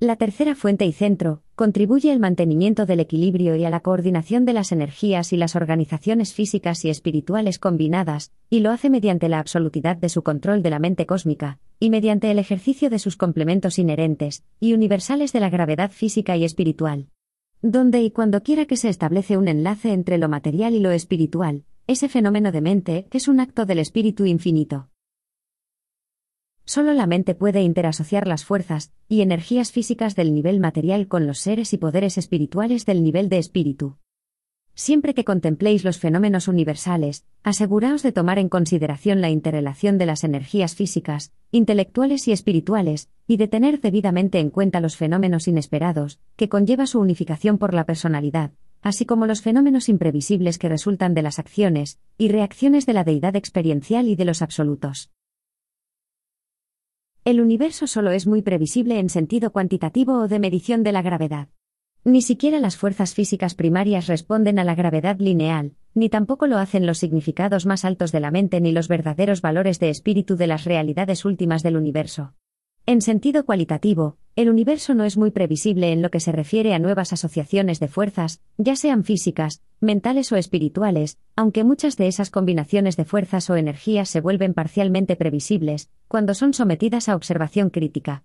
[0.01, 4.55] La tercera fuente y centro, contribuye al mantenimiento del equilibrio y a la coordinación de
[4.55, 9.99] las energías y las organizaciones físicas y espirituales combinadas, y lo hace mediante la absolutidad
[9.99, 14.42] de su control de la mente cósmica, y mediante el ejercicio de sus complementos inherentes
[14.59, 17.09] y universales de la gravedad física y espiritual.
[17.61, 21.64] Donde y cuando quiera que se establece un enlace entre lo material y lo espiritual,
[21.87, 24.88] ese fenómeno de mente es un acto del espíritu infinito.
[26.64, 31.38] Solo la mente puede interasociar las fuerzas y energías físicas del nivel material con los
[31.38, 33.97] seres y poderes espirituales del nivel de espíritu.
[34.75, 40.25] Siempre que contempléis los fenómenos universales, aseguraos de tomar en consideración la interrelación de las
[40.25, 46.49] energías físicas, intelectuales y espirituales, y de tener debidamente en cuenta los fenómenos inesperados, que
[46.49, 51.38] conlleva su unificación por la personalidad, así como los fenómenos imprevisibles que resultan de las
[51.38, 55.11] acciones y reacciones de la deidad experiencial y de los absolutos.
[57.25, 61.49] El universo solo es muy previsible en sentido cuantitativo o de medición de la gravedad.
[62.05, 66.85] Ni siquiera las fuerzas físicas primarias responden a la gravedad lineal, ni tampoco lo hacen
[66.85, 70.64] los significados más altos de la mente ni los verdaderos valores de espíritu de las
[70.64, 72.35] realidades últimas del universo.
[72.87, 76.79] En sentido cualitativo, el universo no es muy previsible en lo que se refiere a
[76.79, 82.97] nuevas asociaciones de fuerzas, ya sean físicas, mentales o espirituales, aunque muchas de esas combinaciones
[82.97, 88.25] de fuerzas o energías se vuelven parcialmente previsibles, cuando son sometidas a observación crítica.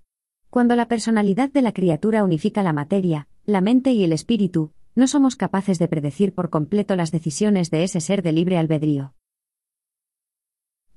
[0.50, 5.08] Cuando la personalidad de la criatura unifica la materia, la mente y el espíritu, no
[5.08, 9.14] somos capaces de predecir por completo las decisiones de ese ser de libre albedrío.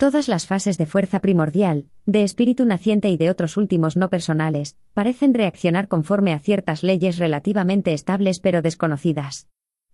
[0.00, 4.78] Todas las fases de fuerza primordial, de espíritu naciente y de otros últimos no personales,
[4.94, 9.46] parecen reaccionar conforme a ciertas leyes relativamente estables pero desconocidas.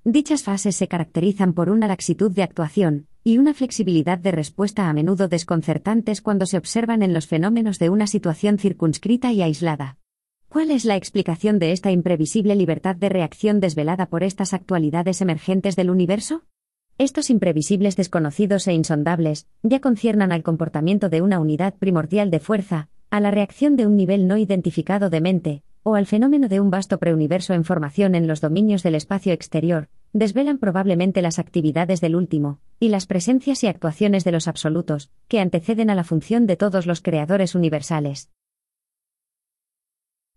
[0.05, 4.93] Dichas fases se caracterizan por una laxitud de actuación, y una flexibilidad de respuesta a
[4.93, 9.99] menudo desconcertantes cuando se observan en los fenómenos de una situación circunscrita y aislada.
[10.49, 15.75] ¿Cuál es la explicación de esta imprevisible libertad de reacción desvelada por estas actualidades emergentes
[15.75, 16.45] del universo?
[16.99, 22.89] Estos imprevisibles desconocidos e insondables ya conciernan al comportamiento de una unidad primordial de fuerza,
[23.11, 26.71] a la reacción de un nivel no identificado de mente, o al fenómeno de un
[26.71, 32.17] vasto preuniverso en formación en los dominios del espacio exterior, desvelan probablemente las actividades del
[32.17, 36.57] último, y las presencias y actuaciones de los absolutos, que anteceden a la función de
[36.57, 38.31] todos los creadores universales.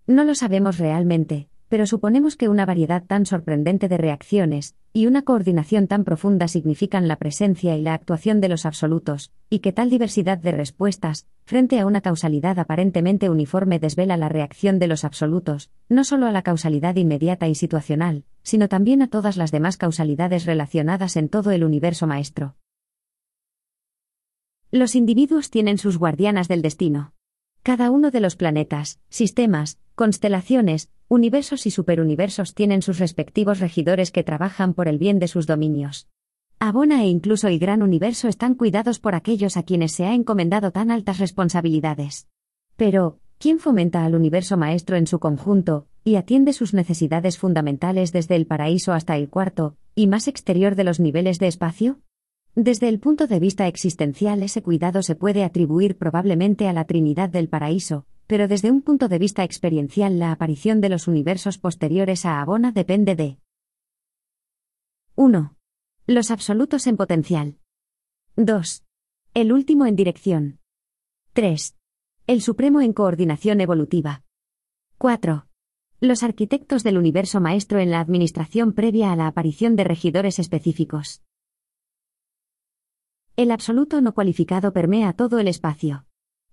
[0.08, 5.22] No lo sabemos realmente, pero suponemos que una variedad tan sorprendente de reacciones, y una
[5.22, 9.92] coordinación tan profunda significan la presencia y la actuación de los absolutos, y que tal
[9.92, 15.70] diversidad de respuestas, frente a una causalidad aparentemente uniforme desvela la reacción de los absolutos,
[15.88, 20.46] no solo a la causalidad inmediata y situacional, sino también a todas las demás causalidades
[20.46, 22.56] relacionadas en todo el universo maestro.
[24.72, 27.14] Los individuos tienen sus guardianas del destino.
[27.70, 34.24] Cada uno de los planetas, sistemas, constelaciones, universos y superuniversos tienen sus respectivos regidores que
[34.24, 36.08] trabajan por el bien de sus dominios.
[36.58, 40.72] Abona e incluso el gran universo están cuidados por aquellos a quienes se ha encomendado
[40.72, 42.28] tan altas responsabilidades.
[42.76, 48.36] Pero, ¿quién fomenta al universo maestro en su conjunto, y atiende sus necesidades fundamentales desde
[48.36, 52.00] el paraíso hasta el cuarto, y más exterior de los niveles de espacio?
[52.62, 57.30] Desde el punto de vista existencial ese cuidado se puede atribuir probablemente a la Trinidad
[57.30, 62.26] del Paraíso, pero desde un punto de vista experiencial la aparición de los universos posteriores
[62.26, 63.38] a Abona depende de
[65.16, 65.56] 1.
[66.06, 67.60] Los absolutos en potencial.
[68.36, 68.84] 2.
[69.36, 70.60] El último en dirección.
[71.32, 71.78] 3.
[72.28, 74.26] El supremo en coordinación evolutiva.
[74.98, 75.48] 4.
[76.02, 81.22] Los arquitectos del universo maestro en la administración previa a la aparición de regidores específicos.
[83.40, 86.04] El absoluto no cualificado permea todo el espacio.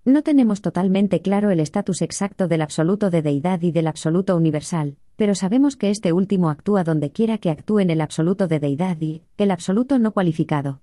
[0.04, 4.96] No tenemos totalmente claro el estatus exacto del absoluto de deidad y del absoluto universal,
[5.16, 9.00] pero sabemos que este último actúa donde quiera que actúe en el absoluto de deidad
[9.00, 10.80] y, el absoluto no cualificado.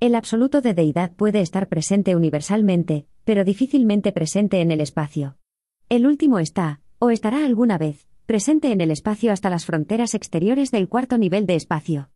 [0.00, 5.36] El absoluto de deidad puede estar presente universalmente, pero difícilmente presente en el espacio.
[5.90, 10.70] El último está, o estará alguna vez, presente en el espacio hasta las fronteras exteriores
[10.70, 12.08] del cuarto nivel de espacio.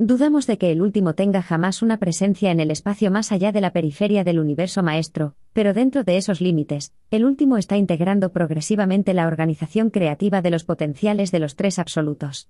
[0.00, 3.60] Dudamos de que el último tenga jamás una presencia en el espacio más allá de
[3.60, 9.12] la periferia del universo maestro, pero dentro de esos límites, el último está integrando progresivamente
[9.12, 12.48] la organización creativa de los potenciales de los tres absolutos.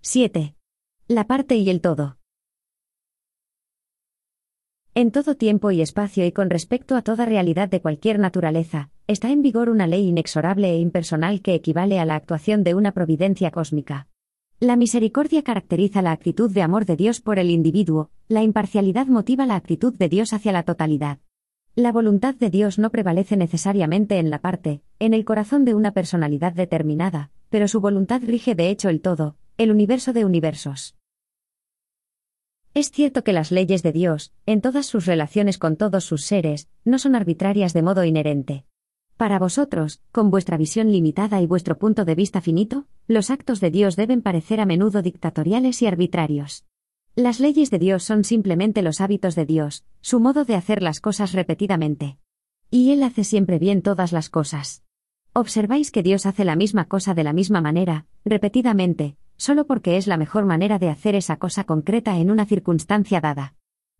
[0.00, 0.54] ¡7!
[1.08, 2.17] La parte y el todo.
[4.94, 9.30] En todo tiempo y espacio y con respecto a toda realidad de cualquier naturaleza, está
[9.30, 13.50] en vigor una ley inexorable e impersonal que equivale a la actuación de una providencia
[13.50, 14.08] cósmica.
[14.60, 19.46] La misericordia caracteriza la actitud de amor de Dios por el individuo, la imparcialidad motiva
[19.46, 21.18] la actitud de Dios hacia la totalidad.
[21.76, 25.92] La voluntad de Dios no prevalece necesariamente en la parte, en el corazón de una
[25.92, 30.97] personalidad determinada, pero su voluntad rige de hecho el todo, el universo de universos.
[32.78, 36.68] Es cierto que las leyes de Dios, en todas sus relaciones con todos sus seres,
[36.84, 38.66] no son arbitrarias de modo inherente.
[39.16, 43.72] Para vosotros, con vuestra visión limitada y vuestro punto de vista finito, los actos de
[43.72, 46.66] Dios deben parecer a menudo dictatoriales y arbitrarios.
[47.16, 51.00] Las leyes de Dios son simplemente los hábitos de Dios, su modo de hacer las
[51.00, 52.18] cosas repetidamente.
[52.70, 54.84] Y Él hace siempre bien todas las cosas.
[55.32, 60.06] Observáis que Dios hace la misma cosa de la misma manera, repetidamente, solo porque es
[60.06, 63.54] la mejor manera de hacer esa cosa concreta en una circunstancia dada.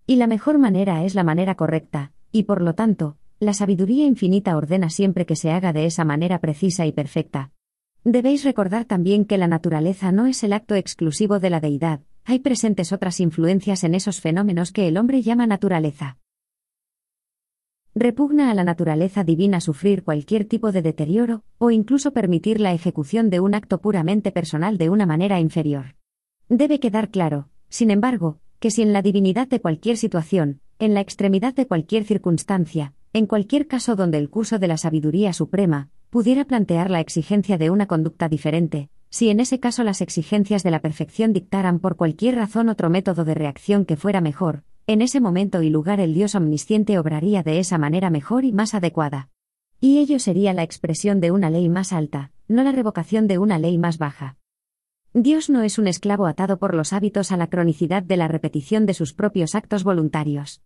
[0.07, 4.57] Y la mejor manera es la manera correcta, y por lo tanto, la sabiduría infinita
[4.57, 7.53] ordena siempre que se haga de esa manera precisa y perfecta.
[8.05, 12.41] Debéis recordar también que la naturaleza no es el acto exclusivo de la deidad, hay
[12.41, 16.19] presentes otras influencias en esos fenómenos que el hombre llama naturaleza.
[18.01, 23.29] Repugna a la naturaleza divina sufrir cualquier tipo de deterioro, o incluso permitir la ejecución
[23.29, 25.97] de un acto puramente personal de una manera inferior.
[26.49, 31.01] Debe quedar claro, sin embargo, que si en la divinidad de cualquier situación, en la
[31.01, 36.45] extremidad de cualquier circunstancia, en cualquier caso donde el curso de la sabiduría suprema, pudiera
[36.45, 40.83] plantear la exigencia de una conducta diferente, si en ese caso las exigencias de la
[40.83, 45.61] perfección dictaran por cualquier razón otro método de reacción que fuera mejor, en ese momento
[45.61, 49.29] y lugar el Dios omnisciente obraría de esa manera mejor y más adecuada.
[49.83, 53.59] Y ello sería la expresión de una ley más alta, no la revocación de una
[53.59, 54.39] ley más baja.
[55.13, 58.87] Dios no es un esclavo atado por los hábitos a la cronicidad de la repetición
[58.87, 60.63] de sus propios actos voluntarios.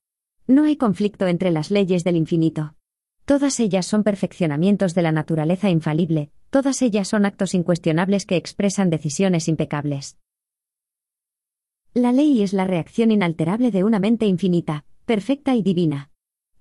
[0.46, 2.76] No hay conflicto entre las leyes del infinito.
[3.24, 8.88] Todas ellas son perfeccionamientos de la naturaleza infalible, todas ellas son actos incuestionables que expresan
[8.88, 10.16] decisiones impecables.
[11.94, 16.08] La ley es la reacción inalterable de una mente infinita, perfecta y divina.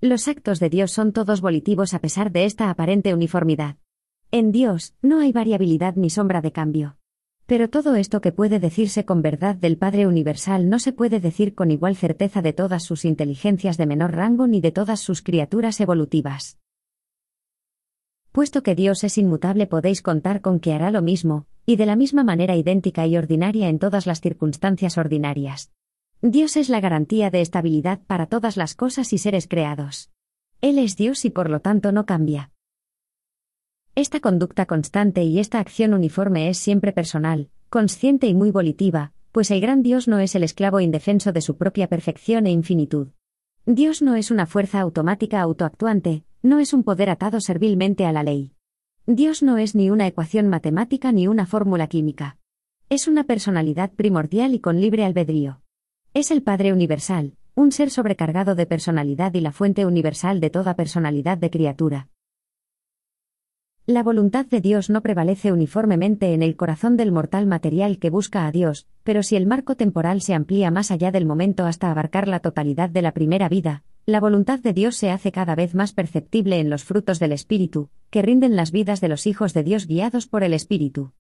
[0.02, 3.78] Los actos de Dios son todos volitivos a pesar de esta aparente uniformidad.
[4.32, 6.98] En Dios, no hay variabilidad ni sombra de cambio.
[7.46, 11.56] Pero todo esto que puede decirse con verdad del Padre Universal no se puede decir
[11.56, 15.80] con igual certeza de todas sus inteligencias de menor rango ni de todas sus criaturas
[15.80, 16.61] evolutivas.
[18.32, 21.98] Puesto que Dios es inmutable podéis contar con que hará lo mismo, y de la
[21.98, 25.74] misma manera idéntica y ordinaria en todas las circunstancias ordinarias.
[26.22, 30.12] Dios es la garantía de estabilidad para todas las cosas y seres creados.
[30.62, 32.52] Él es Dios y por lo tanto no cambia.
[33.96, 39.52] Esta conducta constante y esta acción uniforme es siempre personal, consciente y muy volitiva, pues
[39.52, 43.10] el gran Dios no es el esclavo indefenso de su propia perfección e infinitud.
[43.66, 48.24] Dios no es una fuerza automática autoactuante, no es un poder atado servilmente a la
[48.24, 48.54] ley.
[49.06, 52.38] Dios no es ni una ecuación matemática ni una fórmula química.
[52.90, 55.62] Es una personalidad primordial y con libre albedrío.
[56.14, 60.76] Es el Padre Universal, un ser sobrecargado de personalidad y la fuente universal de toda
[60.76, 62.10] personalidad de criatura.
[63.86, 68.46] La voluntad de Dios no prevalece uniformemente en el corazón del mortal material que busca
[68.46, 72.28] a Dios, pero si el marco temporal se amplía más allá del momento hasta abarcar
[72.28, 75.94] la totalidad de la primera vida, la voluntad de Dios se hace cada vez más
[75.94, 79.88] perceptible en los frutos del Espíritu, que rinden las vidas de los hijos de Dios
[79.88, 81.14] guiados por el Espíritu.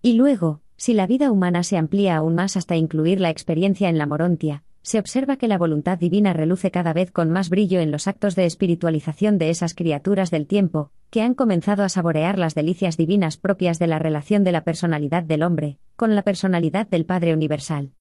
[0.00, 3.98] Y luego, si la vida humana se amplía aún más hasta incluir la experiencia en
[3.98, 7.90] la morontia, se observa que la voluntad divina reluce cada vez con más brillo en
[7.90, 12.54] los actos de espiritualización de esas criaturas del tiempo, que han comenzado a saborear las
[12.54, 17.04] delicias divinas propias de la relación de la personalidad del hombre, con la personalidad del
[17.04, 17.92] Padre Universal.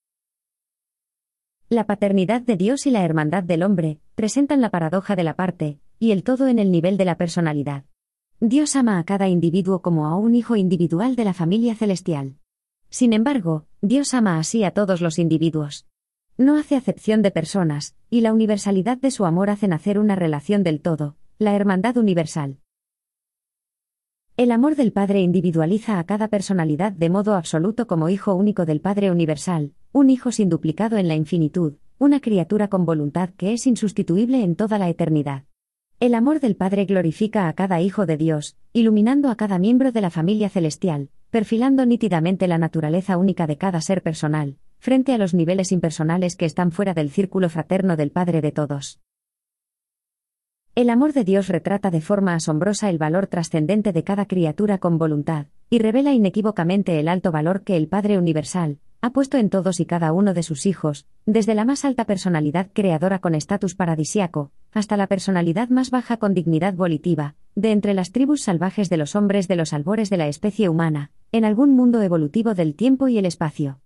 [1.69, 5.79] La paternidad de Dios y la hermandad del hombre presentan la paradoja de la parte,
[5.99, 7.83] y el todo en el nivel de la personalidad.
[8.39, 12.37] Dios ama a cada individuo como a un hijo individual de la familia celestial.
[12.89, 15.85] Sin embargo, Dios ama así a todos los individuos.
[16.37, 20.63] No hace acepción de personas, y la universalidad de su amor hace nacer una relación
[20.63, 22.59] del todo, la hermandad universal.
[24.37, 28.81] El amor del Padre individualiza a cada personalidad de modo absoluto como hijo único del
[28.81, 33.65] Padre universal, un hijo sin duplicado en la infinitud, una criatura con voluntad que es
[33.65, 35.45] insustituible en toda la eternidad.
[35.99, 40.01] El amor del Padre glorifica a cada hijo de Dios, iluminando a cada miembro de
[40.01, 45.33] la familia celestial, perfilando nítidamente la naturaleza única de cada ser personal, frente a los
[45.33, 48.99] niveles impersonales que están fuera del círculo fraterno del Padre de todos.
[50.77, 54.99] El amor de Dios retrata de forma asombrosa el valor trascendente de cada criatura con
[54.99, 59.79] voluntad, y revela inequívocamente el alto valor que el Padre Universal ha puesto en todos
[59.79, 64.51] y cada uno de sus hijos, desde la más alta personalidad creadora con estatus paradisiaco,
[64.71, 69.15] hasta la personalidad más baja con dignidad volitiva, de entre las tribus salvajes de los
[69.15, 73.17] hombres de los albores de la especie humana, en algún mundo evolutivo del tiempo y
[73.17, 73.79] el espacio.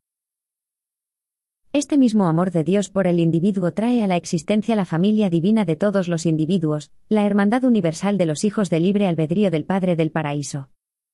[1.74, 5.64] Este mismo amor de Dios por el individuo trae a la existencia la familia divina
[5.64, 9.96] de todos los individuos, la hermandad universal de los hijos del libre albedrío del Padre
[9.96, 10.68] del Paraíso.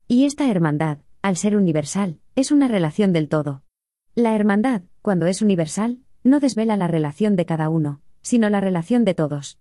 [0.08, 3.62] Y esta hermandad, al ser universal, es una relación del todo.
[4.16, 9.06] La hermandad, cuando es universal, no desvela la relación de cada uno, sino la relación
[9.06, 9.60] de todos.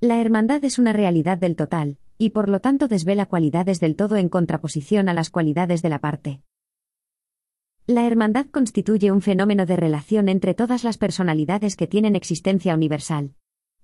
[0.00, 4.16] La hermandad es una realidad del total, y por lo tanto desvela cualidades del todo
[4.16, 6.40] en contraposición a las cualidades de la parte.
[7.90, 13.32] La hermandad constituye un fenómeno de relación entre todas las personalidades que tienen existencia universal.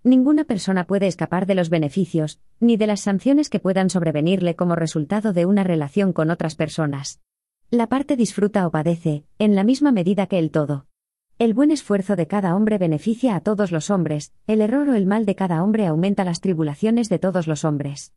[0.03, 4.77] Ninguna persona puede escapar de los beneficios, ni de las sanciones que puedan sobrevenirle como
[4.77, 7.23] resultado de una relación con otras personas.
[7.71, 10.85] La parte disfruta o padece, en la misma medida que el todo.
[11.39, 15.07] El buen esfuerzo de cada hombre beneficia a todos los hombres, el error o el
[15.07, 18.13] mal de cada hombre aumenta las tribulaciones de todos los hombres.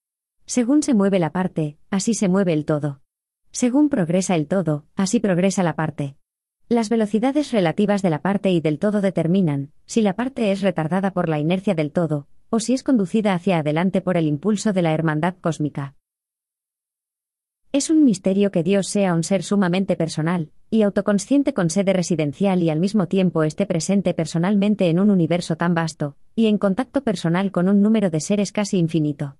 [0.45, 2.99] Según se mueve la parte, así se mueve el todo.
[3.51, 6.15] Según progresa el todo, así progresa la parte.
[6.69, 11.11] Las velocidades relativas de la parte y del todo determinan si la parte es retardada
[11.11, 14.81] por la inercia del todo, o si es conducida hacia adelante por el impulso de
[14.81, 15.95] la hermandad cósmica.
[17.71, 22.63] Es un misterio que Dios sea un ser sumamente personal, y autoconsciente con sede residencial
[22.63, 27.03] y al mismo tiempo esté presente personalmente en un universo tan vasto, y en contacto
[27.03, 29.37] personal con un número de seres casi infinito.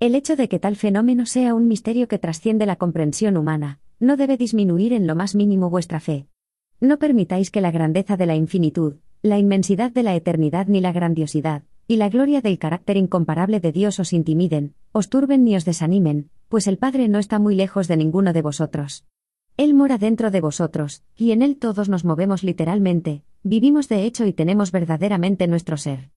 [0.00, 4.16] El hecho de que tal fenómeno sea un misterio que trasciende la comprensión humana, no
[4.16, 6.28] debe disminuir en lo más mínimo vuestra fe.
[6.80, 10.92] No permitáis que la grandeza de la infinitud, la inmensidad de la eternidad ni la
[10.92, 15.64] grandiosidad, y la gloria del carácter incomparable de Dios os intimiden, os turben ni os
[15.64, 19.04] desanimen, pues el Padre no está muy lejos de ninguno de vosotros.
[19.56, 24.26] Él mora dentro de vosotros, y en Él todos nos movemos literalmente, vivimos de hecho
[24.26, 26.10] y tenemos verdaderamente nuestro ser.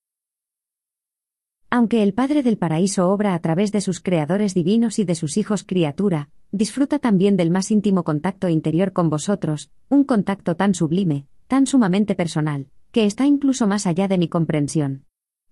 [1.74, 5.38] Aunque el Padre del Paraíso obra a través de sus creadores divinos y de sus
[5.38, 11.28] hijos criatura, disfruta también del más íntimo contacto interior con vosotros, un contacto tan sublime,
[11.47, 15.05] tan sumamente personal, que está incluso más allá de mi comprensión.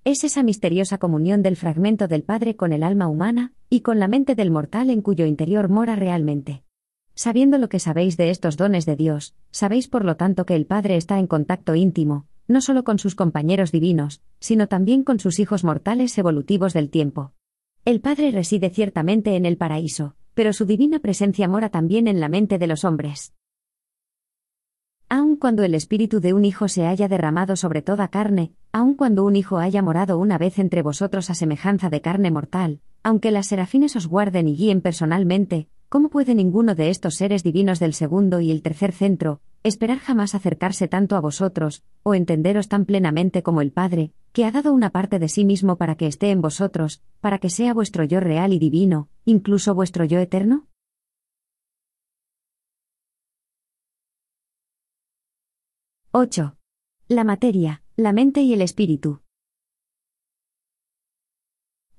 [0.03, 4.09] Es esa misteriosa comunión del fragmento del Padre con el alma humana, y con la
[4.09, 6.65] mente del mortal en cuyo interior mora realmente.
[7.15, 10.65] Sabiendo lo que sabéis de estos dones de Dios, sabéis por lo tanto que el
[10.65, 15.39] Padre está en contacto íntimo, no solo con sus compañeros divinos, sino también con sus
[15.39, 17.32] hijos mortales evolutivos del tiempo.
[17.86, 22.28] El Padre reside ciertamente en el paraíso, pero su divina presencia mora también en la
[22.28, 23.34] mente de los hombres.
[25.08, 29.24] Aun cuando el espíritu de un hijo se haya derramado sobre toda carne, aun cuando
[29.24, 33.47] un hijo haya morado una vez entre vosotros a semejanza de carne mortal, aunque las
[33.47, 38.41] serafines os guarden y guíen personalmente, ¿Cómo puede ninguno de estos seres divinos del segundo
[38.41, 43.62] y el tercer centro, esperar jamás acercarse tanto a vosotros, o entenderos tan plenamente como
[43.62, 47.01] el Padre, que ha dado una parte de sí mismo para que esté en vosotros,
[47.20, 50.68] para que sea vuestro yo real y divino, incluso vuestro yo eterno?
[56.12, 56.55] ¡8!
[57.07, 59.22] La materia, la mente y el espíritu.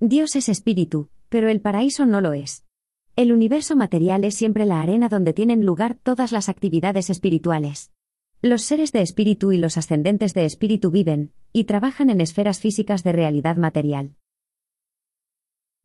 [0.01, 2.65] Dios es espíritu, pero el paraíso no lo es.
[3.21, 7.93] El universo material es siempre la arena donde tienen lugar todas las actividades espirituales.
[8.41, 13.05] Los seres de espíritu y los ascendentes de espíritu viven y trabajan en esferas físicas
[13.05, 14.15] de realidad material.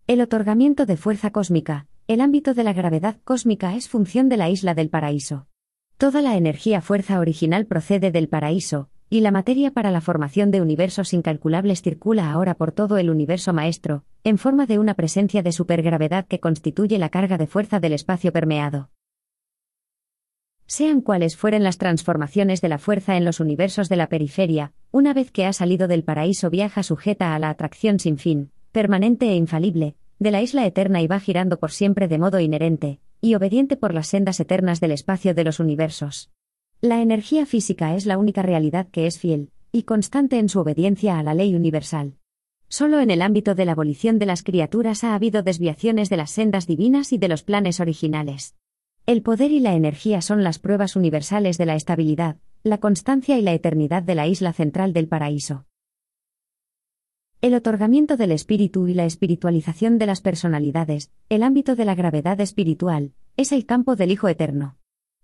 [0.07, 4.49] El otorgamiento de fuerza cósmica, el ámbito de la gravedad cósmica es función de la
[4.49, 5.49] isla del paraíso.
[5.97, 10.61] Toda la energía fuerza original procede del paraíso, y la materia para la formación de
[10.61, 15.51] universos incalculables circula ahora por todo el universo maestro, en forma de una presencia de
[15.51, 18.89] supergravedad que constituye la carga de fuerza del espacio permeado.
[20.67, 25.13] Sean cuales fueren las transformaciones de la fuerza en los universos de la periferia, una
[25.13, 29.35] vez que ha salido del paraíso viaja sujeta a la atracción sin fin, permanente e
[29.35, 33.77] infalible, de la isla eterna y va girando por siempre de modo inherente, y obediente
[33.77, 36.31] por las sendas eternas del espacio de los universos.
[36.85, 41.17] La energía física es la única realidad que es fiel y constante en su obediencia
[41.17, 42.13] a la ley universal.
[42.67, 46.29] Solo en el ámbito de la abolición de las criaturas ha habido desviaciones de las
[46.29, 48.53] sendas divinas y de los planes originales.
[49.07, 53.41] El poder y la energía son las pruebas universales de la estabilidad, la constancia y
[53.41, 55.65] la eternidad de la isla central del paraíso.
[57.41, 62.39] El otorgamiento del espíritu y la espiritualización de las personalidades, el ámbito de la gravedad
[62.41, 64.77] espiritual, es el campo del Hijo Eterno.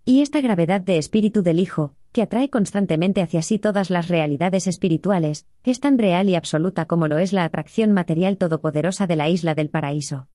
[0.04, 4.66] Y esta gravedad de espíritu del Hijo, que atrae constantemente hacia sí todas las realidades
[4.66, 9.30] espirituales, es tan real y absoluta como lo es la atracción material todopoderosa de la
[9.30, 10.28] isla del paraíso.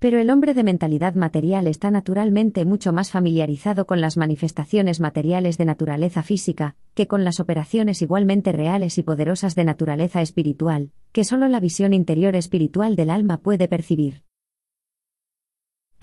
[0.00, 5.56] Pero el hombre de mentalidad material está naturalmente mucho más familiarizado con las manifestaciones materiales
[5.56, 11.22] de naturaleza física, que con las operaciones igualmente reales y poderosas de naturaleza espiritual, que
[11.22, 14.24] solo la visión interior espiritual del alma puede percibir.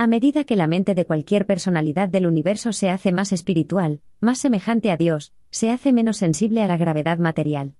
[0.02, 4.38] A medida que la mente de cualquier personalidad del universo se hace más espiritual, más
[4.38, 7.76] semejante a Dios, se hace menos sensible a la gravedad material.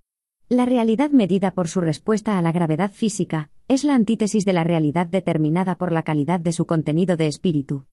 [0.50, 4.66] La realidad medida por su respuesta a la gravedad física, es la antítesis de la
[4.66, 7.86] realidad determinada por la calidad de su contenido de espíritu.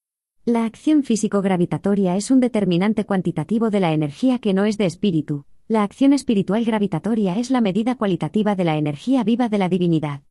[0.45, 5.45] La acción físico-gravitatoria es un determinante cuantitativo de la energía que no es de espíritu,
[5.68, 10.22] la acción espiritual gravitatoria es la medida cualitativa de la energía viva de la divinidad.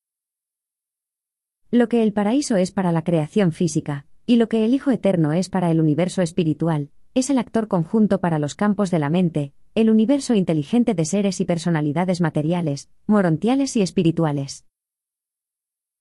[1.75, 5.33] Lo que el paraíso es para la creación física, y lo que el Hijo Eterno
[5.33, 9.51] es para el universo espiritual, es el actor conjunto para los campos de la mente,
[9.73, 14.63] el universo inteligente de seres y personalidades materiales, morontiales y espirituales.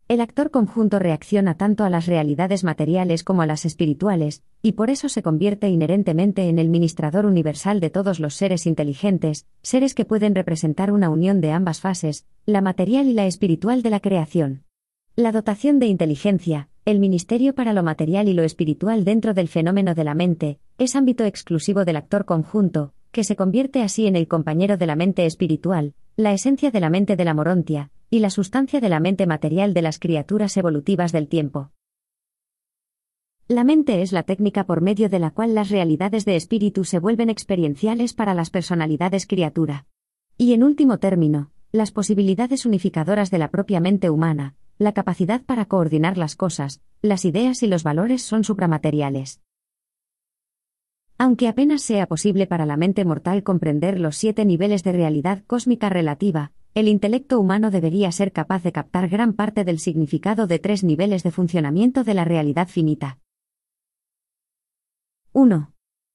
[0.07, 4.91] El actor conjunto reacciona tanto a las realidades materiales como a las espirituales, y por
[4.91, 10.05] eso se convierte inherentemente en el ministrador universal de todos los seres inteligentes, seres que
[10.05, 14.63] pueden representar una unión de ambas fases, la material y la espiritual de la creación.
[15.17, 19.95] La dotación de inteligencia, el ministerio para lo material y lo espiritual dentro del fenómeno
[19.95, 24.27] de la mente, es ámbito exclusivo del actor conjunto, que se convierte así en el
[24.27, 28.29] compañero de la mente espiritual, la esencia de la mente de la morontia, y la
[28.29, 31.71] sustancia de la mente material de las criaturas evolutivas del tiempo.
[33.47, 36.99] La mente es la técnica por medio de la cual las realidades de espíritu se
[36.99, 39.87] vuelven experienciales para las personalidades criatura.
[40.37, 45.67] Y en último término, las posibilidades unificadoras de la propia mente humana, la capacidad para
[45.67, 49.41] coordinar las cosas, las ideas y los valores son supramateriales.
[51.17, 55.89] Aunque apenas sea posible para la mente mortal comprender los siete niveles de realidad cósmica
[55.89, 60.83] relativa, el intelecto humano debería ser capaz de captar gran parte del significado de tres
[60.83, 63.21] niveles de funcionamiento de la realidad finita.
[65.33, 65.73] 1.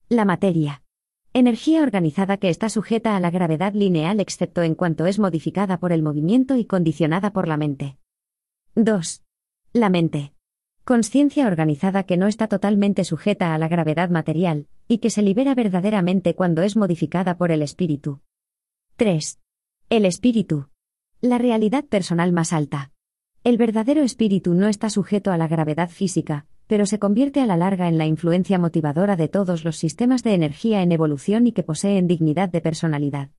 [0.10, 0.84] La materia.
[1.32, 5.94] Energía organizada que está sujeta a la gravedad lineal excepto en cuanto es modificada por
[5.94, 7.99] el movimiento y condicionada por la mente.
[8.84, 9.24] 2.
[9.74, 10.34] La mente.
[10.86, 15.54] Conciencia organizada que no está totalmente sujeta a la gravedad material, y que se libera
[15.54, 18.22] verdaderamente cuando es modificada por el espíritu.
[18.96, 19.40] 3.
[19.90, 20.70] El espíritu.
[21.20, 22.92] La realidad personal más alta.
[23.44, 27.58] El verdadero espíritu no está sujeto a la gravedad física, pero se convierte a la
[27.58, 31.64] larga en la influencia motivadora de todos los sistemas de energía en evolución y que
[31.64, 33.30] poseen dignidad de personalidad.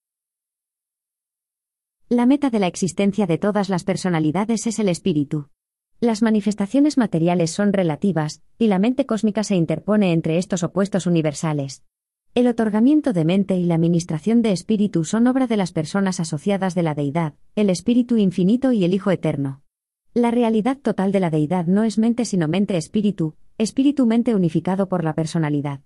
[2.13, 5.47] La meta de la existencia de todas las personalidades es el espíritu.
[6.01, 11.85] Las manifestaciones materiales son relativas, y la mente cósmica se interpone entre estos opuestos universales.
[12.35, 16.75] El otorgamiento de mente y la administración de espíritu son obra de las personas asociadas
[16.75, 19.63] de la deidad, el espíritu infinito y el Hijo eterno.
[20.13, 25.15] La realidad total de la deidad no es mente sino mente-espíritu, espíritu-mente unificado por la
[25.15, 25.83] personalidad.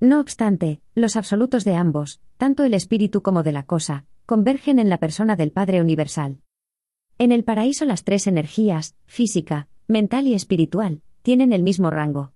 [0.00, 4.88] No obstante, los absolutos de ambos, tanto el espíritu como de la cosa, convergen en
[4.88, 6.38] la persona del Padre Universal.
[7.18, 12.32] En el paraíso las tres energías, física, mental y espiritual, tienen el mismo rango.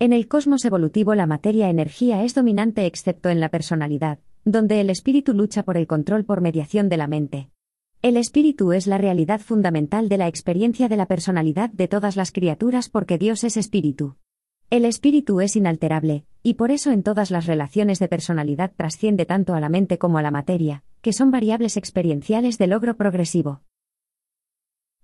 [0.00, 5.34] En el cosmos evolutivo la materia-energía es dominante excepto en la personalidad, donde el espíritu
[5.34, 7.48] lucha por el control por mediación de la mente.
[8.02, 12.32] El espíritu es la realidad fundamental de la experiencia de la personalidad de todas las
[12.32, 14.16] criaturas porque Dios es espíritu.
[14.68, 19.54] El espíritu es inalterable, y por eso en todas las relaciones de personalidad trasciende tanto
[19.54, 23.62] a la mente como a la materia, que son variables experienciales de logro progresivo.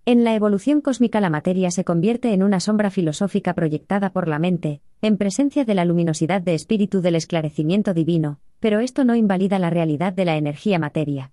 [0.05, 4.38] En la evolución cósmica la materia se convierte en una sombra filosófica proyectada por la
[4.38, 9.59] mente, en presencia de la luminosidad de espíritu del esclarecimiento divino, pero esto no invalida
[9.59, 11.32] la realidad de la energía materia.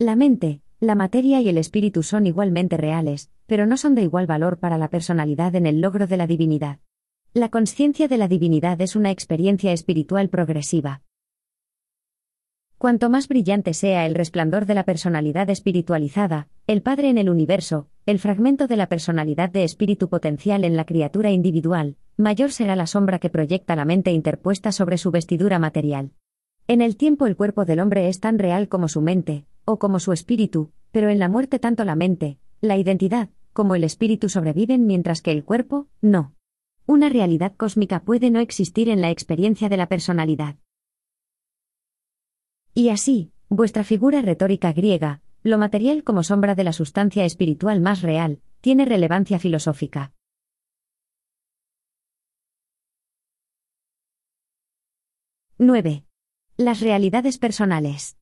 [0.00, 4.26] La mente, la materia y el espíritu son igualmente reales, pero no son de igual
[4.26, 6.80] valor para la personalidad en el logro de la divinidad.
[7.36, 11.02] La conciencia de la divinidad es una experiencia espiritual progresiva.
[12.78, 17.88] Cuanto más brillante sea el resplandor de la personalidad espiritualizada, el Padre en el universo,
[18.06, 22.86] el fragmento de la personalidad de espíritu potencial en la criatura individual, mayor será la
[22.86, 26.12] sombra que proyecta la mente interpuesta sobre su vestidura material.
[26.68, 29.98] En el tiempo el cuerpo del hombre es tan real como su mente, o como
[29.98, 34.86] su espíritu, pero en la muerte tanto la mente, la identidad, como el espíritu sobreviven
[34.86, 36.33] mientras que el cuerpo, no.
[36.86, 40.56] Una realidad cósmica puede no existir en la experiencia de la personalidad.
[42.74, 48.02] Y así, vuestra figura retórica griega, lo material como sombra de la sustancia espiritual más
[48.02, 50.12] real, tiene relevancia filosófica.
[55.58, 56.04] ¡9!
[56.56, 58.18] Las realidades personales.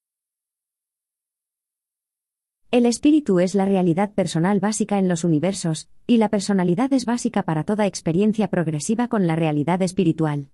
[2.73, 7.43] El espíritu es la realidad personal básica en los universos, y la personalidad es básica
[7.43, 10.49] para toda experiencia progresiva con la realidad espiritual.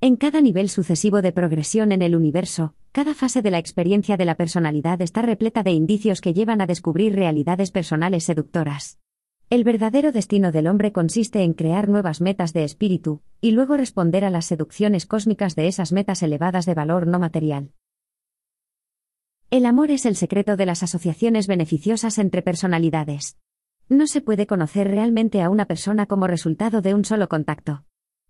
[0.00, 4.24] En cada nivel sucesivo de progresión en el universo, cada fase de la experiencia de
[4.24, 8.98] la personalidad está repleta de indicios que llevan a descubrir realidades personales seductoras.
[9.48, 14.24] El verdadero destino del hombre consiste en crear nuevas metas de espíritu, y luego responder
[14.24, 17.70] a las seducciones cósmicas de esas metas elevadas de valor no material.
[19.50, 23.36] El amor es el secreto de las asociaciones beneficiosas entre personalidades.
[23.88, 27.82] No se puede conocer realmente a una persona como resultado de un solo contacto.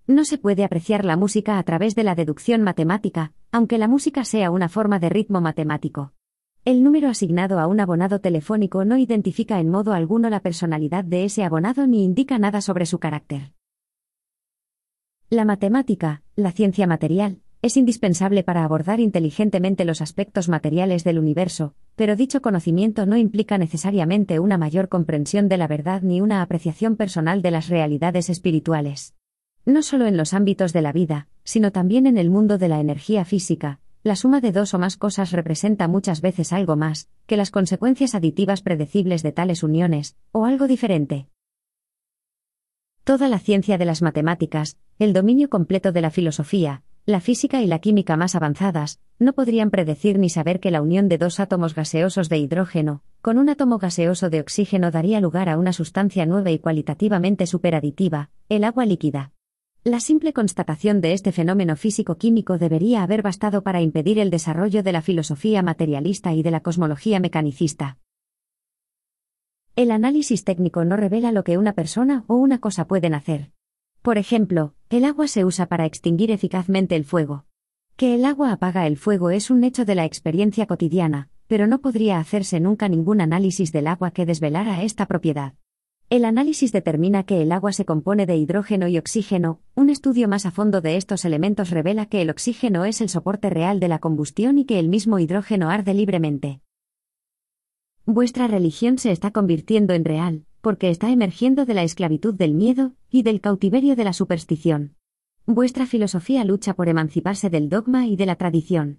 [0.07, 4.25] No se puede apreciar la música a través de la deducción matemática, aunque la música
[4.25, 6.15] sea una forma de ritmo matemático.
[6.65, 11.25] El número asignado a un abonado telefónico no identifica en modo alguno la personalidad de
[11.25, 13.53] ese abonado ni indica nada sobre su carácter.
[15.29, 21.75] La matemática, la ciencia material, es indispensable para abordar inteligentemente los aspectos materiales del universo,
[21.95, 26.97] pero dicho conocimiento no implica necesariamente una mayor comprensión de la verdad ni una apreciación
[26.97, 29.15] personal de las realidades espirituales.
[29.67, 32.81] No solo en los ámbitos de la vida, sino también en el mundo de la
[32.81, 37.37] energía física, la suma de dos o más cosas representa muchas veces algo más, que
[37.37, 41.29] las consecuencias aditivas predecibles de tales uniones, o algo diferente.
[43.05, 47.67] Toda la ciencia de las matemáticas, el dominio completo de la filosofía, la física y
[47.67, 51.75] la química más avanzadas, no podrían predecir ni saber que la unión de dos átomos
[51.75, 56.51] gaseosos de hidrógeno, con un átomo gaseoso de oxígeno daría lugar a una sustancia nueva
[56.51, 59.33] y cualitativamente superaditiva, el agua líquida.
[59.83, 64.93] La simple constatación de este fenómeno físico-químico debería haber bastado para impedir el desarrollo de
[64.93, 67.99] la filosofía materialista y de la cosmología mecanicista.
[69.77, 73.53] El análisis técnico no revela lo que una persona o una cosa pueden hacer.
[74.03, 77.45] Por ejemplo, el agua se usa para extinguir eficazmente el fuego.
[77.95, 81.81] Que el agua apaga el fuego es un hecho de la experiencia cotidiana, pero no
[81.81, 85.55] podría hacerse nunca ningún análisis del agua que desvelara esta propiedad.
[86.09, 90.45] El análisis determina que el agua se compone de hidrógeno y oxígeno, un estudio más
[90.45, 94.01] a fondo de estos elementos revela que el oxígeno es el soporte real de la
[94.01, 96.63] combustión y que el mismo hidrógeno arde libremente.
[98.13, 102.95] Vuestra religión se está convirtiendo en real, porque está emergiendo de la esclavitud del miedo
[103.09, 104.97] y del cautiverio de la superstición.
[105.47, 108.99] Vuestra filosofía lucha por emanciparse del dogma y de la tradición.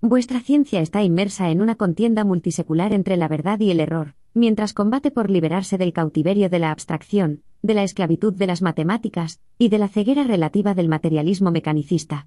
[0.00, 4.74] Vuestra ciencia está inmersa en una contienda multisecular entre la verdad y el error, mientras
[4.74, 9.68] combate por liberarse del cautiverio de la abstracción, de la esclavitud de las matemáticas, y
[9.68, 12.26] de la ceguera relativa del materialismo mecanicista.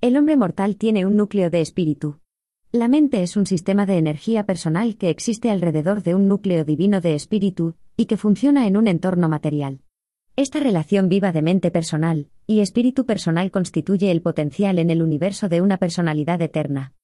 [0.00, 2.20] El hombre mortal tiene un núcleo de espíritu.
[2.74, 7.00] La mente es un sistema de energía personal que existe alrededor de un núcleo divino
[7.00, 9.82] de espíritu, y que funciona en un entorno material.
[10.34, 15.48] Esta relación viva de mente personal y espíritu personal constituye el potencial en el universo
[15.48, 16.94] de una personalidad eterna.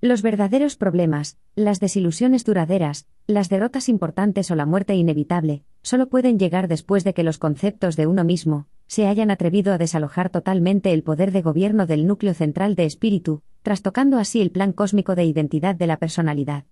[0.00, 6.40] Los verdaderos problemas, las desilusiones duraderas, las derrotas importantes o la muerte inevitable, solo pueden
[6.40, 10.92] llegar después de que los conceptos de uno mismo se hayan atrevido a desalojar totalmente
[10.92, 15.24] el poder de gobierno del núcleo central de espíritu, trastocando así el plan cósmico de
[15.24, 16.64] identidad de la personalidad.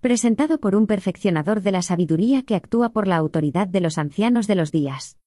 [0.00, 4.46] Presentado por un perfeccionador de la sabiduría que actúa por la autoridad de los ancianos
[4.46, 5.18] de los días.